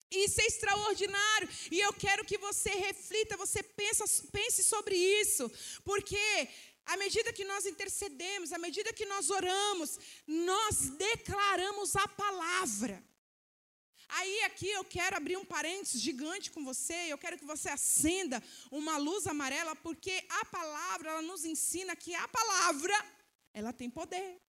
[0.09, 1.49] Isso é extraordinário.
[1.71, 5.51] E eu quero que você reflita, você pensa, pense sobre isso.
[5.83, 6.47] Porque
[6.87, 13.03] à medida que nós intercedemos, à medida que nós oramos, nós declaramos a palavra.
[14.09, 18.41] Aí aqui eu quero abrir um parênteses gigante com você, eu quero que você acenda
[18.71, 22.95] uma luz amarela, porque a palavra, ela nos ensina que a palavra,
[23.53, 24.41] ela tem poder.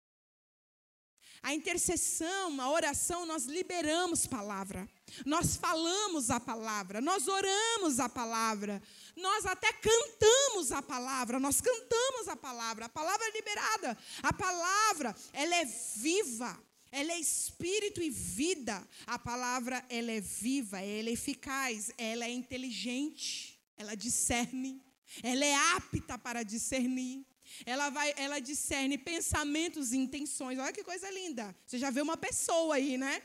[1.42, 4.88] A intercessão, a oração, nós liberamos palavra.
[5.24, 8.82] Nós falamos a palavra, nós oramos a palavra,
[9.16, 15.16] nós até cantamos a palavra, nós cantamos a palavra, a palavra é liberada, a palavra,
[15.32, 16.58] ela é viva,
[16.90, 22.30] ela é espírito e vida, a palavra, ela é viva, ela é eficaz, ela é
[22.30, 24.82] inteligente, ela discerne,
[25.22, 27.26] ela é apta para discernir.
[27.64, 30.58] Ela vai, ela discerne pensamentos e intenções.
[30.58, 31.54] Olha que coisa linda.
[31.66, 33.22] Você já vê uma pessoa aí, né?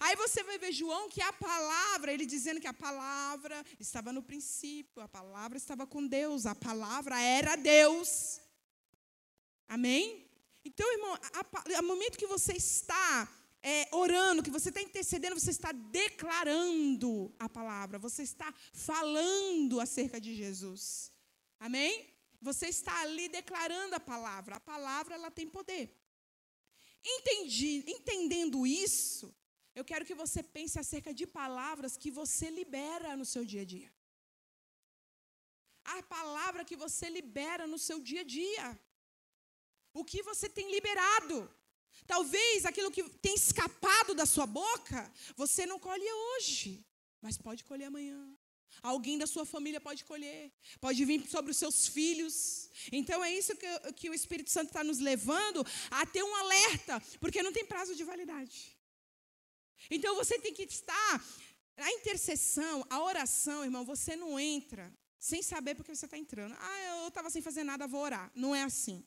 [0.00, 4.22] Aí você vai ver João que a palavra, ele dizendo que a palavra estava no
[4.22, 8.40] princípio, a palavra estava com Deus, a palavra era Deus.
[9.66, 10.26] Amém?
[10.64, 11.16] Então, irmão,
[11.76, 13.28] a, momento que você está
[13.62, 20.20] é, orando, que você está intercedendo, você está declarando a palavra, você está falando acerca
[20.20, 21.10] de Jesus.
[21.58, 22.06] Amém?
[22.40, 24.56] Você está ali declarando a palavra.
[24.56, 25.94] A palavra ela tem poder.
[27.04, 29.34] Entendi, entendendo isso,
[29.74, 33.64] eu quero que você pense acerca de palavras que você libera no seu dia a
[33.64, 33.92] dia.
[35.84, 38.80] A palavra que você libera no seu dia a dia.
[39.92, 41.50] O que você tem liberado.
[42.06, 46.84] Talvez aquilo que tem escapado da sua boca, você não colhe hoje,
[47.20, 48.37] mas pode colher amanhã.
[48.82, 52.70] Alguém da sua família pode colher, pode vir sobre os seus filhos.
[52.92, 57.02] Então é isso que, que o Espírito Santo está nos levando a ter um alerta,
[57.20, 58.76] porque não tem prazo de validade.
[59.90, 61.24] Então você tem que estar.
[61.76, 66.56] A intercessão, a oração, irmão, você não entra sem saber porque você está entrando.
[66.58, 68.30] Ah, eu estava sem fazer nada, vou orar.
[68.34, 69.04] Não é assim.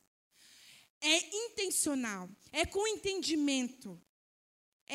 [1.02, 4.00] É intencional, é com entendimento,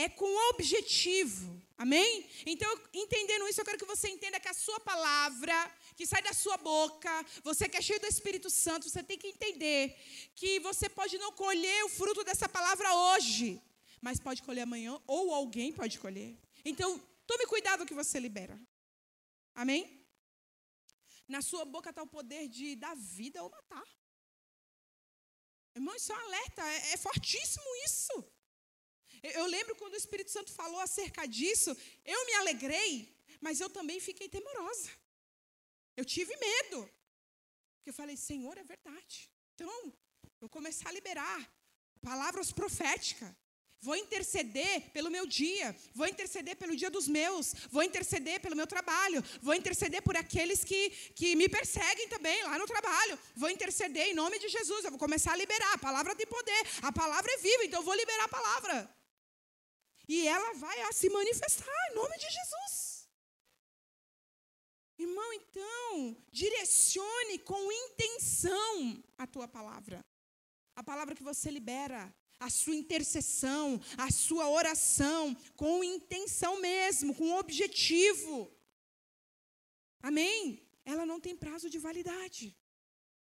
[0.05, 1.51] é com objetivo.
[1.79, 2.29] Amém?
[2.45, 5.57] Então, entendendo isso, eu quero que você entenda que a sua palavra,
[5.97, 7.11] que sai da sua boca,
[7.43, 9.97] você que é cheio do Espírito Santo, você tem que entender
[10.35, 13.61] que você pode não colher o fruto dessa palavra hoje,
[14.03, 16.37] mas pode colher amanhã, ou alguém pode colher.
[16.63, 16.89] Então,
[17.27, 18.61] tome cuidado que você libera.
[19.55, 19.83] Amém?
[21.27, 23.89] Na sua boca está o poder de dar vida ou matar.
[25.75, 28.36] Irmão, isso é um alerta, é, é fortíssimo isso.
[29.35, 33.99] Eu lembro quando o Espírito Santo falou acerca disso, eu me alegrei, mas eu também
[34.01, 34.91] fiquei temorosa.
[35.97, 36.91] Eu tive medo.
[37.77, 39.31] Porque eu falei, Senhor, é verdade.
[39.55, 39.93] Então,
[40.41, 41.51] eu comecei a liberar
[42.01, 43.31] palavras proféticas.
[43.81, 48.67] Vou interceder pelo meu dia, vou interceder pelo dia dos meus, vou interceder pelo meu
[48.67, 54.09] trabalho, vou interceder por aqueles que, que me perseguem também lá no trabalho, vou interceder
[54.09, 55.75] em nome de Jesus, eu vou começar a liberar.
[55.75, 58.96] A palavra tem poder, a palavra é viva, então eu vou liberar a palavra.
[60.09, 63.09] E ela vai se manifestar em nome de Jesus.
[64.99, 70.05] Irmão, então, direcione com intenção a tua palavra.
[70.75, 77.33] A palavra que você libera, a sua intercessão, a sua oração, com intenção mesmo, com
[77.35, 78.51] objetivo.
[80.03, 80.63] Amém?
[80.85, 82.57] Ela não tem prazo de validade.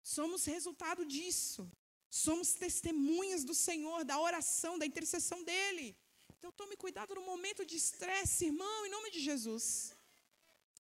[0.02, 1.70] Somos resultado disso.
[2.08, 5.96] Somos testemunhas do Senhor, da oração, da intercessão dEle.
[6.40, 9.94] Então tome cuidado no momento de estresse, irmão, em nome de Jesus.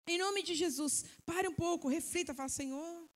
[0.07, 3.09] Em nome de Jesus, pare um pouco, reflita, fala, Senhor,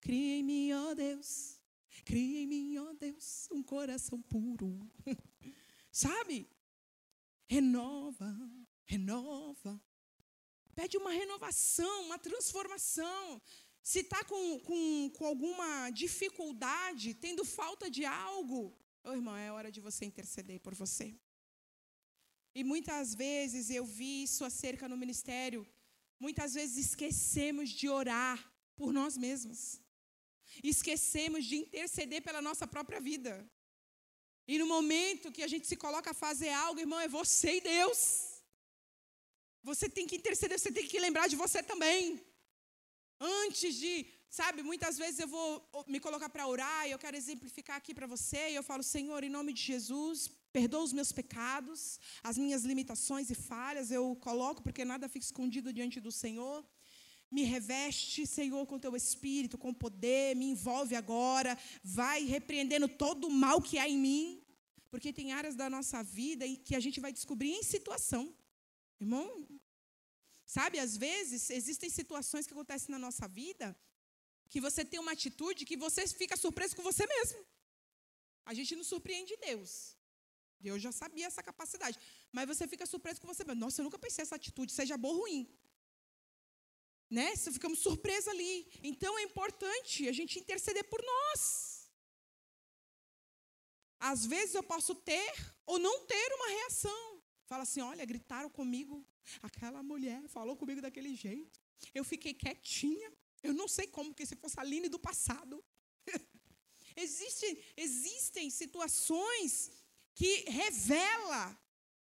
[0.00, 1.60] cria em mim, ó Deus,
[2.04, 4.80] cria em mim, ó Deus, um coração puro.
[5.92, 6.50] Sabe?
[7.46, 8.36] Renova,
[8.84, 9.80] renova.
[10.74, 13.40] Pede uma renovação, uma transformação.
[13.84, 19.70] Se está com, com, com alguma dificuldade, tendo falta de algo, oh, irmão, é hora
[19.70, 21.16] de você interceder por você.
[22.54, 25.66] E muitas vezes eu vi isso acerca no ministério.
[26.18, 28.38] Muitas vezes esquecemos de orar
[28.76, 29.80] por nós mesmos.
[30.62, 33.32] Esquecemos de interceder pela nossa própria vida.
[34.46, 37.60] E no momento que a gente se coloca a fazer algo, irmão, é você e
[37.60, 38.02] Deus.
[39.62, 42.20] Você tem que interceder, você tem que lembrar de você também.
[43.18, 45.46] Antes de, sabe, muitas vezes eu vou
[45.86, 49.24] me colocar para orar e eu quero exemplificar aqui para você e eu falo, Senhor,
[49.24, 51.80] em nome de Jesus, Perdoa os meus pecados,
[52.28, 56.58] as minhas limitações e falhas, eu coloco porque nada fica escondido diante do Senhor.
[57.36, 61.52] Me reveste, Senhor, com teu espírito, com poder, me envolve agora,
[61.82, 64.24] vai repreendendo todo o mal que há em mim,
[64.92, 68.24] porque tem áreas da nossa vida que a gente vai descobrir em situação.
[69.00, 69.28] Irmão,
[70.46, 73.76] sabe, às vezes existem situações que acontecem na nossa vida
[74.48, 77.40] que você tem uma atitude que você fica surpreso com você mesmo.
[78.46, 79.96] A gente não surpreende Deus.
[80.60, 81.98] Deus já sabia essa capacidade.
[82.32, 83.44] Mas você fica surpreso com você.
[83.54, 85.48] Nossa, eu nunca pensei essa atitude, seja boa ou ruim.
[87.10, 87.36] Né?
[87.36, 88.68] Você ficamos surpresos ali.
[88.82, 91.90] Então é importante a gente interceder por nós.
[93.98, 95.32] Às vezes eu posso ter
[95.66, 97.22] ou não ter uma reação.
[97.46, 99.06] Fala assim: olha, gritaram comigo.
[99.42, 101.60] Aquela mulher falou comigo daquele jeito.
[101.94, 103.12] Eu fiquei quietinha.
[103.42, 105.62] Eu não sei como, que se fosse a Aline do passado.
[106.96, 109.70] existem, existem situações
[110.14, 111.58] que revela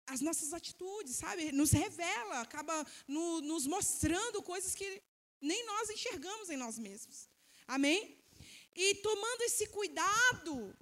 [0.07, 1.51] as nossas atitudes, sabe?
[1.51, 5.01] Nos revela, acaba no, nos mostrando coisas que
[5.41, 7.29] nem nós enxergamos em nós mesmos.
[7.67, 8.17] Amém?
[8.75, 10.75] E tomando esse cuidado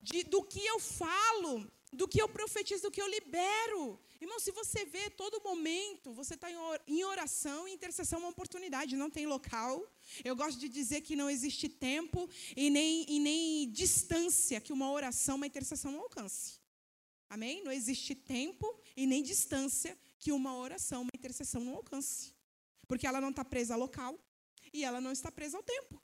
[0.00, 4.00] de, do que eu falo, do que eu profetizo, do que eu libero.
[4.20, 6.48] Irmão, se você vê todo momento, você está
[6.86, 9.86] em oração e intercessão é uma oportunidade, não tem local.
[10.24, 14.90] Eu gosto de dizer que não existe tempo e nem, e nem distância que uma
[14.90, 16.61] oração, uma intercessão alcance.
[17.32, 17.64] Amém?
[17.64, 22.34] Não existe tempo e nem distância que uma oração, uma intercessão não alcance.
[22.86, 24.18] Porque ela não está presa ao local
[24.70, 25.98] e ela não está presa ao tempo.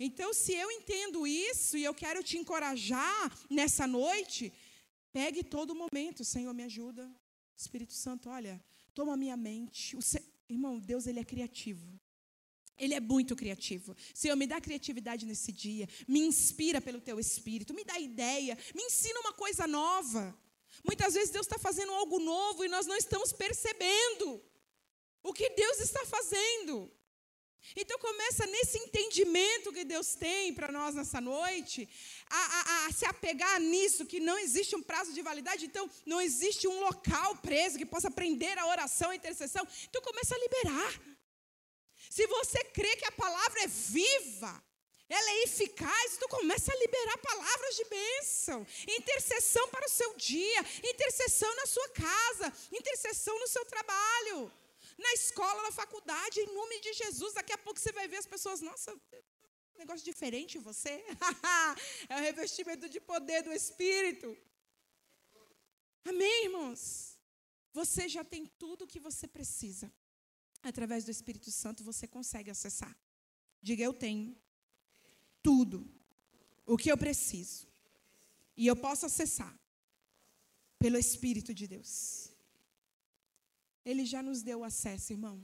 [0.00, 4.52] Então, se eu entendo isso e eu quero te encorajar nessa noite,
[5.12, 7.08] pegue todo momento, Senhor, me ajuda.
[7.56, 8.60] Espírito Santo, olha,
[8.92, 9.96] toma minha mente.
[10.48, 11.99] Irmão, Deus ele é criativo.
[12.80, 13.94] Ele é muito criativo.
[14.14, 15.86] Senhor, me dá criatividade nesse dia.
[16.08, 17.74] Me inspira pelo teu espírito.
[17.74, 18.56] Me dá ideia.
[18.74, 20.36] Me ensina uma coisa nova.
[20.82, 24.42] Muitas vezes Deus está fazendo algo novo e nós não estamos percebendo
[25.22, 26.90] o que Deus está fazendo.
[27.76, 31.86] Então começa nesse entendimento que Deus tem para nós nessa noite,
[32.28, 36.20] a, a, a, se apegar nisso, que não existe um prazo de validade, então não
[36.20, 39.66] existe um local preso que possa prender a oração, a intercessão.
[39.88, 41.00] Então começa a liberar.
[42.10, 44.64] Se você crê que a palavra é viva,
[45.08, 48.66] ela é eficaz, tu começa a liberar palavras de bênção,
[48.98, 50.60] intercessão para o seu dia,
[50.92, 54.52] intercessão na sua casa, intercessão no seu trabalho,
[54.98, 57.34] na escola, na faculdade, em nome de Jesus.
[57.34, 58.92] Daqui a pouco você vai ver as pessoas, nossa,
[59.78, 61.04] negócio diferente em você.
[62.08, 64.36] é o revestimento de poder do Espírito.
[66.04, 67.16] Amém, irmãos?
[67.72, 69.92] Você já tem tudo o que você precisa
[70.68, 72.96] através do Espírito Santo, você consegue acessar.
[73.62, 74.36] Diga, eu tenho
[75.42, 75.90] tudo
[76.66, 77.66] o que eu preciso.
[78.56, 79.58] E eu posso acessar
[80.78, 82.30] pelo Espírito de Deus.
[83.84, 85.42] Ele já nos deu acesso, irmão.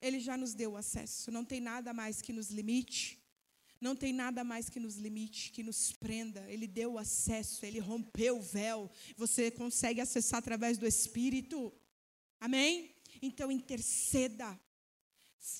[0.00, 1.30] Ele já nos deu acesso.
[1.30, 3.18] Não tem nada mais que nos limite.
[3.80, 6.44] Não tem nada mais que nos limite, que nos prenda.
[6.50, 8.90] Ele deu acesso, ele rompeu o véu.
[9.16, 11.72] Você consegue acessar através do Espírito.
[12.40, 12.94] Amém?
[13.20, 14.58] Então interceda.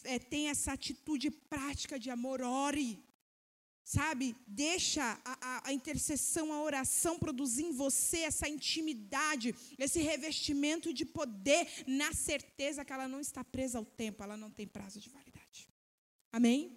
[0.05, 3.03] É, tenha essa atitude prática de amor, ore.
[3.85, 4.37] Sabe?
[4.47, 11.07] Deixa a, a, a, intercessão, a oração produzir em você essa intimidade, esse revestimento de
[11.07, 15.09] poder, na certeza que ela não está presa ao tempo, ela não tem prazo de
[15.09, 15.71] validade.
[16.31, 16.77] Amém?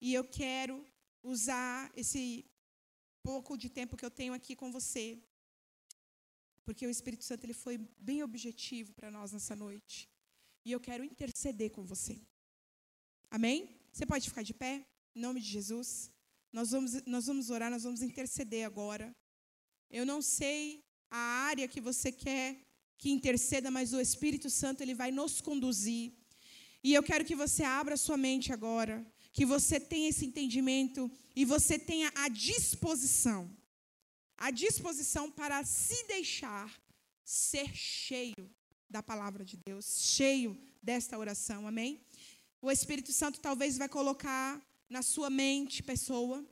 [0.00, 0.86] E eu quero
[1.22, 2.46] usar esse
[3.22, 5.22] pouco de tempo que eu tenho aqui com você
[6.68, 10.06] porque o Espírito Santo ele foi bem objetivo para nós nessa noite.
[10.66, 12.20] E eu quero interceder com você.
[13.30, 13.56] Amém?
[13.90, 14.86] Você pode ficar de pé?
[15.16, 16.10] Em nome de Jesus.
[16.52, 19.16] Nós vamos, nós vamos orar, nós vamos interceder agora.
[19.90, 21.16] Eu não sei a
[21.50, 22.62] área que você quer
[22.98, 26.12] que interceda, mas o Espírito Santo ele vai nos conduzir.
[26.84, 31.46] E eu quero que você abra sua mente agora, que você tenha esse entendimento e
[31.46, 33.57] você tenha a disposição
[34.38, 36.72] a disposição para se deixar
[37.24, 38.50] ser cheio
[38.88, 42.00] da palavra de Deus, cheio desta oração, amém?
[42.62, 46.42] O Espírito Santo talvez vai colocar na sua mente, pessoa,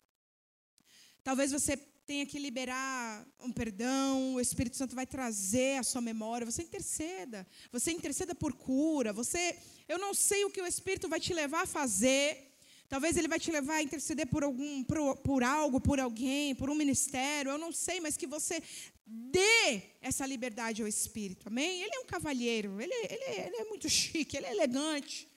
[1.24, 1.76] talvez você
[2.06, 7.46] tenha que liberar um perdão, o Espírito Santo vai trazer a sua memória, você interceda,
[7.72, 9.58] você interceda por cura, você,
[9.88, 12.55] eu não sei o que o Espírito vai te levar a fazer,
[12.88, 16.70] Talvez ele vai te levar a interceder por algum, por, por, algo, por alguém, por
[16.70, 18.62] um ministério, eu não sei, mas que você
[19.04, 21.82] dê essa liberdade ao Espírito, amém?
[21.82, 25.28] Ele é um cavalheiro, ele, ele, ele é muito chique, ele é elegante.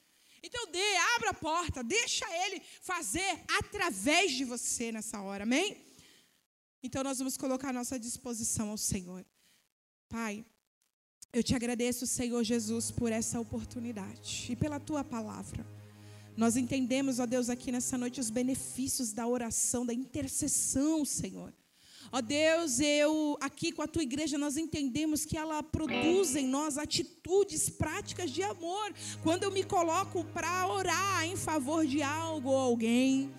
[0.41, 5.77] Então dê, abra a porta, deixa ele fazer através de você nessa hora, amém?
[6.81, 9.25] Então nós vamos colocar a nossa disposição ao Senhor.
[10.07, 10.45] Pai,
[11.33, 15.78] eu te agradeço, Senhor Jesus, por essa oportunidade e pela tua palavra.
[16.39, 21.53] Nós entendemos, ó Deus, aqui nessa noite os benefícios da oração, da intercessão, Senhor.
[22.13, 26.77] Ó Deus, eu aqui com a tua igreja nós entendemos que ela produz em nós
[26.77, 28.93] atitudes práticas de amor.
[29.21, 33.29] Quando eu me coloco para orar em favor de algo ou alguém,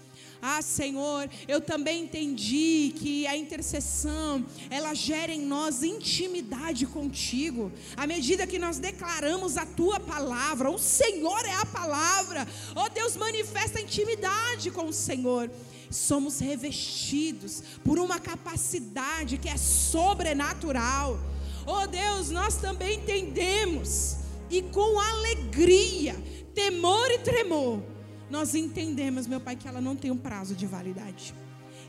[0.42, 7.70] ah, Senhor, eu também entendi que a intercessão, ela gera em nós intimidade contigo.
[7.96, 12.46] À medida que nós declaramos a tua palavra, o Senhor é a palavra.
[12.74, 15.50] Oh, Deus manifesta intimidade com o Senhor
[15.90, 21.18] somos revestidos por uma capacidade que é sobrenatural.
[21.66, 24.16] Oh Deus, nós também entendemos
[24.48, 26.16] e com alegria,
[26.54, 27.82] temor e tremor,
[28.30, 31.34] nós entendemos, meu Pai, que ela não tem um prazo de validade.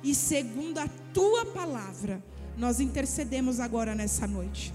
[0.04, 2.24] E segundo a tua palavra,
[2.58, 4.74] nós intercedemos agora nessa noite.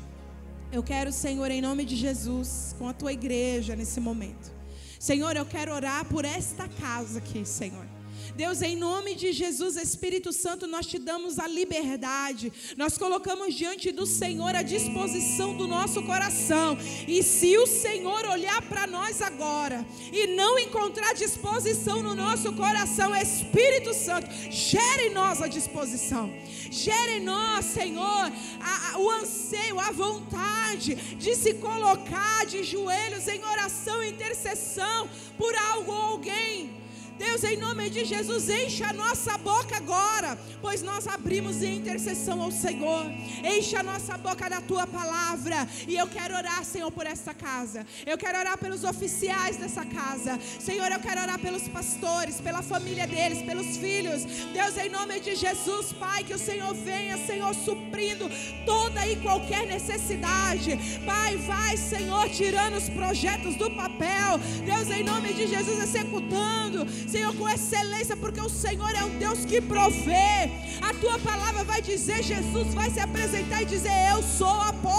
[0.71, 4.53] Eu quero, Senhor, em nome de Jesus, com a tua igreja nesse momento.
[4.99, 7.96] Senhor, eu quero orar por esta casa aqui, Senhor.
[8.37, 13.91] Deus, em nome de Jesus, Espírito Santo, nós te damos a liberdade, nós colocamos diante
[13.91, 16.77] do Senhor a disposição do nosso coração.
[17.09, 19.83] E se o Senhor olhar para nós agora
[20.13, 26.31] e não encontrar disposição no nosso coração, Espírito Santo, gere em nós a disposição,
[26.71, 28.31] gere em nós, Senhor,
[28.61, 35.09] a, a, o anseio, a vontade de se colocar de joelhos em oração e intercessão
[35.39, 36.86] por algo ou alguém.
[37.19, 42.43] Deus, em nome de Jesus, encha a nossa boca agora, pois nós abrimos em intercessão
[42.43, 43.07] ao Senhor.
[43.43, 45.67] Encha a nossa boca da tua palavra.
[45.89, 47.87] E eu quero orar, Senhor, por esta casa.
[48.05, 50.39] Eu quero orar pelos oficiais dessa casa.
[50.61, 54.25] Senhor, eu quero orar pelos pastores, pela família deles, pelos filhos.
[54.53, 58.29] Deus, em nome de Jesus, Pai, que o Senhor venha, Senhor, suprindo
[58.65, 60.79] toda e qualquer necessidade.
[61.07, 64.39] Pai, vai, Senhor, tirando os projetos do papel.
[64.65, 69.45] Deus, em nome de Jesus, executando, Senhor, com excelência, porque o Senhor é um Deus
[69.45, 70.51] que provê.
[70.83, 74.96] A tua palavra vai dizer, Jesus vai se apresentar e dizer: Eu sou a porta.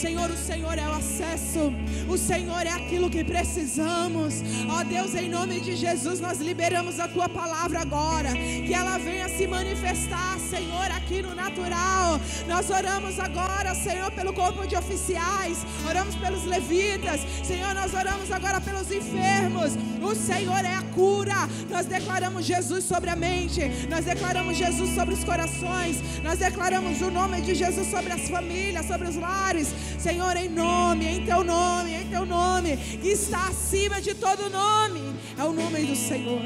[0.00, 1.72] Senhor, o Senhor é o acesso,
[2.08, 4.42] o Senhor é aquilo que precisamos.
[4.70, 9.28] Ó Deus, em nome de Jesus, nós liberamos a tua palavra agora, que ela venha
[9.28, 12.18] se manifestar, Senhor, aqui no natural.
[12.48, 18.58] Nós oramos agora, Senhor, pelo corpo de oficiais, oramos pelos levitas, Senhor, nós oramos agora
[18.58, 19.72] pelos enfermos.
[20.00, 21.46] O Senhor é a cura.
[21.68, 27.10] Nós declaramos Jesus sobre a mente, nós declaramos Jesus sobre os corações, nós declaramos o
[27.10, 29.68] nome de Jesus sobre as famílias, sobre os lares.
[30.00, 35.14] Senhor, em nome, em teu nome, em teu nome, que está acima de todo nome,
[35.38, 36.40] é o nome do Senhor.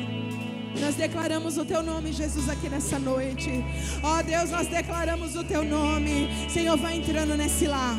[0.81, 3.65] Nós declaramos o teu nome, Jesus, aqui nessa noite.
[4.03, 6.29] Ó oh, Deus, nós declaramos o teu nome.
[6.51, 7.97] Senhor, vai entrando nesse lar.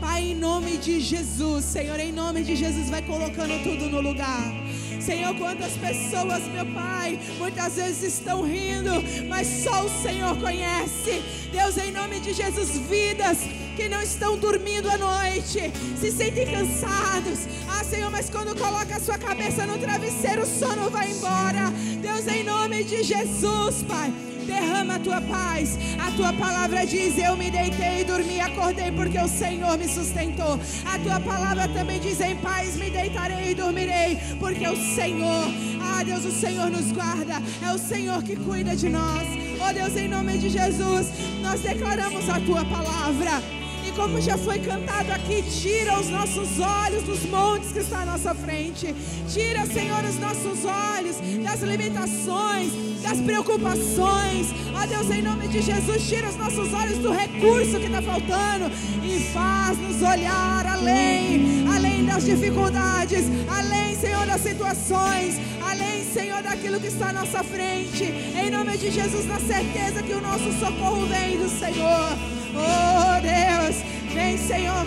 [0.00, 4.61] Pai, em nome de Jesus, Senhor, em nome de Jesus, vai colocando tudo no lugar.
[5.04, 8.90] Senhor, quantas pessoas, meu Pai, muitas vezes estão rindo,
[9.28, 11.20] mas só o Senhor conhece.
[11.50, 13.38] Deus, em nome de Jesus, vidas
[13.74, 17.48] que não estão dormindo à noite, se sentem cansados.
[17.68, 21.70] Ah, Senhor, mas quando coloca a sua cabeça no travesseiro, o sono vai embora.
[22.00, 24.31] Deus, em nome de Jesus, Pai.
[24.52, 25.78] Derrama a tua paz.
[25.98, 30.60] A tua palavra diz: Eu me deitei e dormi, acordei porque o Senhor me sustentou.
[30.84, 35.44] A tua palavra também diz: Em paz me deitarei e dormirei, porque o Senhor,
[35.80, 37.36] ah Deus, o Senhor nos guarda.
[37.66, 39.26] É o Senhor que cuida de nós.
[39.64, 41.06] Oh Deus, em nome de Jesus,
[41.40, 43.61] nós declaramos a tua palavra
[43.94, 48.34] como já foi cantado aqui, tira os nossos olhos dos montes que está à nossa
[48.34, 48.94] frente.
[49.28, 52.72] Tira, Senhor, os nossos olhos das limitações,
[53.02, 54.48] das preocupações.
[54.74, 58.70] Ó Deus, em nome de Jesus, tira os nossos olhos do recurso que está faltando
[59.02, 66.86] e faz-nos olhar além, além das dificuldades, além, Senhor, das situações, além, Senhor, daquilo que
[66.86, 68.04] está à nossa frente.
[68.04, 72.41] Em nome de Jesus, na certeza que o nosso socorro vem do Senhor.
[72.54, 73.82] Oh Deus,
[74.12, 74.84] vem Senhor,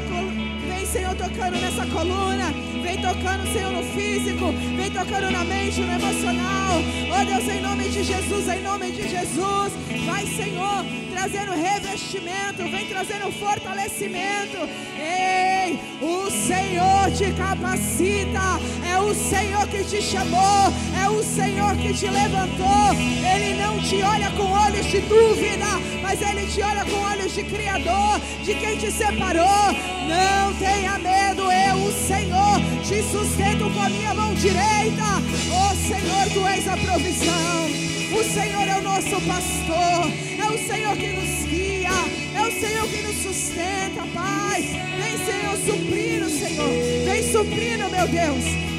[0.68, 2.52] vem Senhor tocando nessa coluna,
[2.84, 6.82] vem tocando Senhor no físico, vem tocando na mente, no emocional.
[7.10, 9.74] Oh Deus, em nome de Jesus, em nome de Jesus,
[10.06, 14.58] vai Senhor trazendo revestimento, vem trazendo fortalecimento.
[15.00, 21.94] Ei, o Senhor te capacita, é o Senhor que te chamou, é o Senhor que
[21.94, 22.94] te levantou.
[23.34, 25.66] Ele não te olha com olhos de dúvida,
[26.02, 29.72] mas ele te olha com olhos de Criador, de quem te separou.
[30.08, 35.06] Não tenha medo, eu, o Senhor, te sustento com a minha mão direita.
[35.50, 37.86] Oh Senhor, tu és a provisão.
[38.12, 40.12] O Senhor é o nosso pastor,
[40.46, 41.90] é o Senhor que nos guia,
[42.36, 44.62] é o Senhor que nos sustenta, Pai.
[44.62, 46.70] Vem, Senhor, suprindo, Senhor.
[47.06, 48.75] Vem suprindo, meu Deus.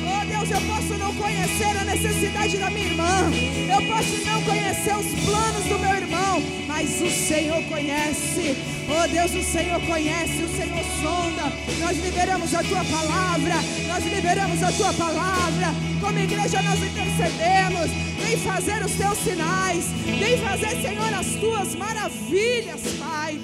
[0.46, 3.30] Deus, eu posso não conhecer a necessidade da minha irmã,
[3.68, 8.56] eu posso não conhecer os planos do meu irmão, mas o Senhor conhece.
[8.88, 11.52] Oh Deus, o Senhor conhece, o Senhor sonda.
[11.80, 13.54] Nós liberamos a tua palavra,
[13.88, 15.66] nós liberamos a tua palavra.
[16.00, 17.90] Como igreja, nós intercedemos.
[18.22, 23.40] Vem fazer os teus sinais, vem fazer, Senhor, as tuas maravilhas, Pai.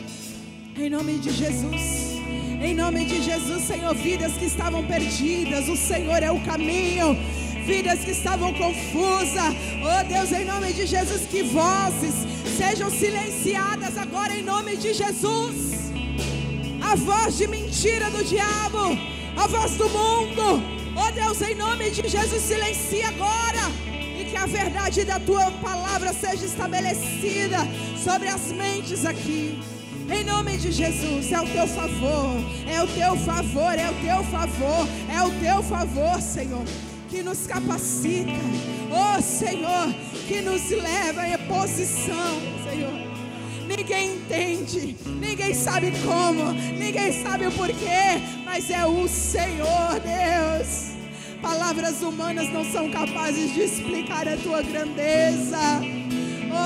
[0.77, 2.22] Em nome de Jesus.
[2.63, 7.17] Em nome de Jesus, Senhor, vidas que estavam perdidas, o Senhor é o caminho.
[7.67, 9.53] Vidas que estavam confusas,
[9.83, 12.15] oh Deus, em nome de Jesus, que vozes
[12.57, 15.91] sejam silenciadas agora em nome de Jesus.
[16.81, 18.97] A voz de mentira do diabo,
[19.37, 20.63] a voz do mundo,
[20.97, 23.65] oh Deus, em nome de Jesus, silencia agora
[24.17, 27.59] e que a verdade da tua palavra seja estabelecida
[27.97, 29.59] sobre as mentes aqui.
[30.11, 32.37] Em nome de Jesus, é o teu favor,
[32.67, 36.65] é o teu favor, é o teu favor, é o teu favor, Senhor,
[37.09, 38.33] que nos capacita.
[38.91, 39.95] Oh, Senhor,
[40.27, 43.13] que nos leva em posição, Senhor.
[43.67, 50.93] Ninguém entende, ninguém sabe como, ninguém sabe o porquê, mas é o Senhor, Deus.
[51.41, 56.02] Palavras humanas não são capazes de explicar a tua grandeza.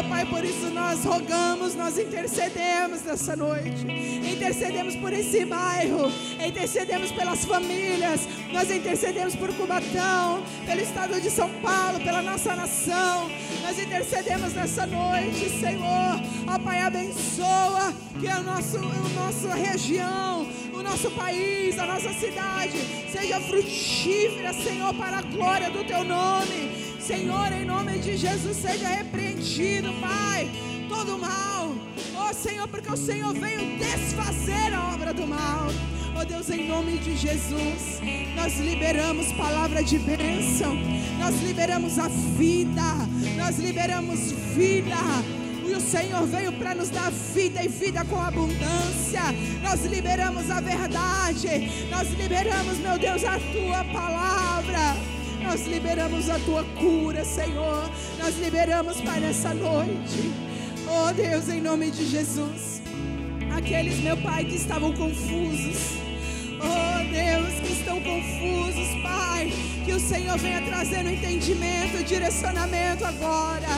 [0.05, 3.87] Pai, por isso nós rogamos, nós intercedemos nessa noite.
[4.31, 6.11] Intercedemos por esse bairro,
[6.45, 13.31] intercedemos pelas famílias, nós intercedemos por Cubatão, pelo estado de São Paulo, pela nossa nação.
[13.63, 16.21] Nós intercedemos nessa noite, Senhor.
[16.65, 22.79] Pai, abençoa que a nossa, a nossa região, o nosso país, a nossa cidade
[23.13, 26.76] seja frutífera, Senhor, para a glória do Teu nome.
[27.07, 30.51] Senhor, em nome de Jesus, seja repreendido, Pai,
[30.89, 31.73] todo mal.
[32.19, 35.69] Oh Senhor, porque o Senhor veio desfazer a obra do mal.
[36.21, 38.01] Oh Deus, em nome de Jesus,
[38.35, 40.75] nós liberamos palavra de bênção,
[41.21, 42.83] nós liberamos a vida,
[43.37, 44.97] nós liberamos vida.
[45.65, 49.23] E o Senhor veio para nos dar vida e vida com abundância.
[49.63, 55.16] Nós liberamos a verdade, nós liberamos, meu Deus, a tua palavra.
[55.47, 57.89] Nós liberamos a tua cura, Senhor.
[58.19, 60.33] Nós liberamos, Pai, nessa noite.
[60.89, 62.83] Oh Deus, em nome de Jesus.
[63.57, 65.99] Aqueles, meu Pai, que estavam confusos.
[66.61, 69.53] Oh Deus, que estão confusos, Pai.
[69.85, 73.69] Que o Senhor venha trazendo entendimento, direcionamento agora.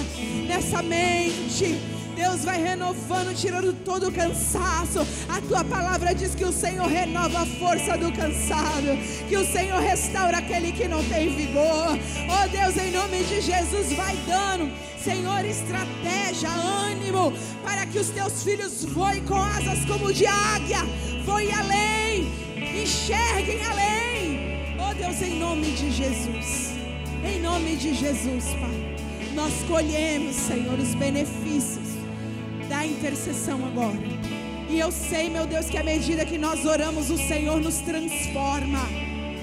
[0.47, 5.07] Nessa mente Deus vai renovando, tirando todo o cansaço.
[5.29, 8.99] A tua palavra diz que o Senhor renova a força do cansado,
[9.29, 11.97] que o Senhor restaura aquele que não tem vigor.
[12.29, 14.69] Oh Deus, em nome de Jesus, vai dando,
[15.01, 20.81] Senhor, estratégia, ânimo, para que os teus filhos voem com asas como de águia,
[21.25, 22.33] voem além,
[22.83, 24.77] enxerguem além.
[24.77, 26.73] Oh Deus, em nome de Jesus,
[27.25, 28.97] em nome de Jesus, Pai,
[29.37, 31.88] nós colhemos, Senhor, os benefícios
[32.79, 33.99] da intercessão agora.
[34.71, 38.85] E eu sei, meu Deus, que à medida que nós oramos, o Senhor nos transforma.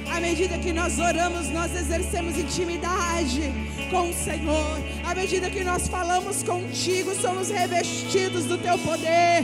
[0.10, 3.52] À medida que nós oramos, nós exercemos intimidade
[3.92, 4.78] com o Senhor.
[5.04, 9.44] À medida que nós falamos contigo, somos revestidos do teu poder.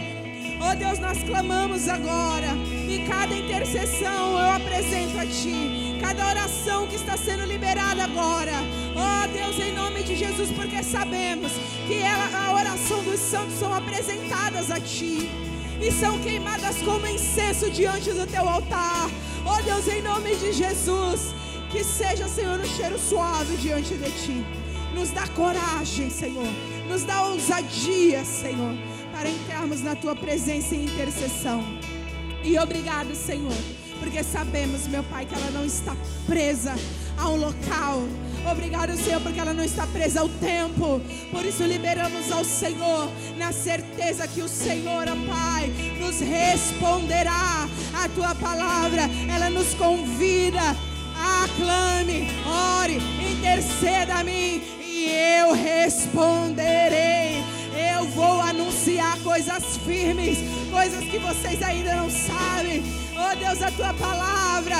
[0.61, 2.51] Oh Deus, nós clamamos agora.
[2.87, 5.97] E cada intercessão eu apresento a Ti.
[5.99, 8.53] Cada oração que está sendo liberada agora.
[9.03, 11.51] Oh Deus, em nome de Jesus, porque sabemos
[11.87, 15.27] que ela, a oração dos santos são apresentadas a Ti
[15.81, 19.09] e são queimadas como incenso diante do Teu altar.
[19.43, 21.33] Oh Deus, em nome de Jesus,
[21.71, 24.45] que seja, Senhor, um cheiro suave diante de Ti.
[24.93, 26.47] Nos dá coragem, Senhor.
[26.87, 28.75] Nos dá ousadia, Senhor,
[29.11, 31.63] para entrarmos na Tua presença em intercessão.
[32.43, 33.57] E obrigado, Senhor,
[33.99, 35.95] porque sabemos, meu Pai, que ela não está
[36.27, 36.75] presa
[37.17, 38.03] a um local
[38.49, 41.01] Obrigado, Senhor, porque ela não está presa ao tempo.
[41.31, 48.09] Por isso liberamos ao Senhor na certeza que o Senhor, ó Pai, nos responderá a
[48.09, 49.03] tua palavra.
[49.33, 50.61] Ela nos convida.
[51.43, 52.27] Aclame,
[52.81, 52.97] ore,
[53.31, 57.43] interceda a mim e eu responderei.
[57.97, 60.39] Eu vou anunciar coisas firmes,
[60.71, 62.83] coisas que vocês ainda não sabem.
[63.15, 64.77] Oh Deus, a tua palavra,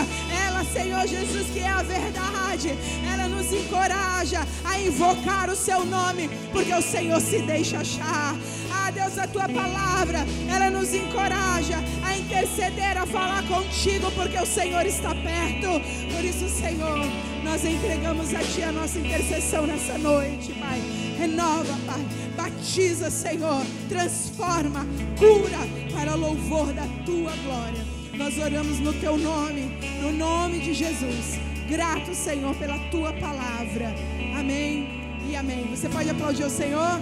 [0.64, 2.76] Senhor Jesus, que é a verdade,
[3.12, 8.36] ela nos encoraja a invocar o seu nome, porque o Senhor se deixa achar.
[8.72, 10.20] Ah, Deus, a tua palavra,
[10.54, 15.82] ela nos encoraja a interceder, a falar contigo, porque o Senhor está perto.
[16.14, 17.00] Por isso, Senhor,
[17.44, 20.82] nós entregamos a Ti a nossa intercessão nessa noite, Pai.
[21.18, 22.06] Renova, Pai.
[22.36, 23.64] Batiza, Senhor.
[23.90, 24.86] Transforma,
[25.18, 25.60] cura
[25.94, 28.01] para louvor da Tua glória.
[28.24, 29.64] Nós oramos no teu nome,
[30.00, 31.40] no nome de Jesus.
[31.68, 33.96] Grato, Senhor, pela tua palavra.
[34.38, 34.88] Amém
[35.28, 35.66] e amém.
[35.72, 37.02] Você pode aplaudir o Senhor?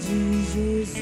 [0.00, 0.94] Jesus,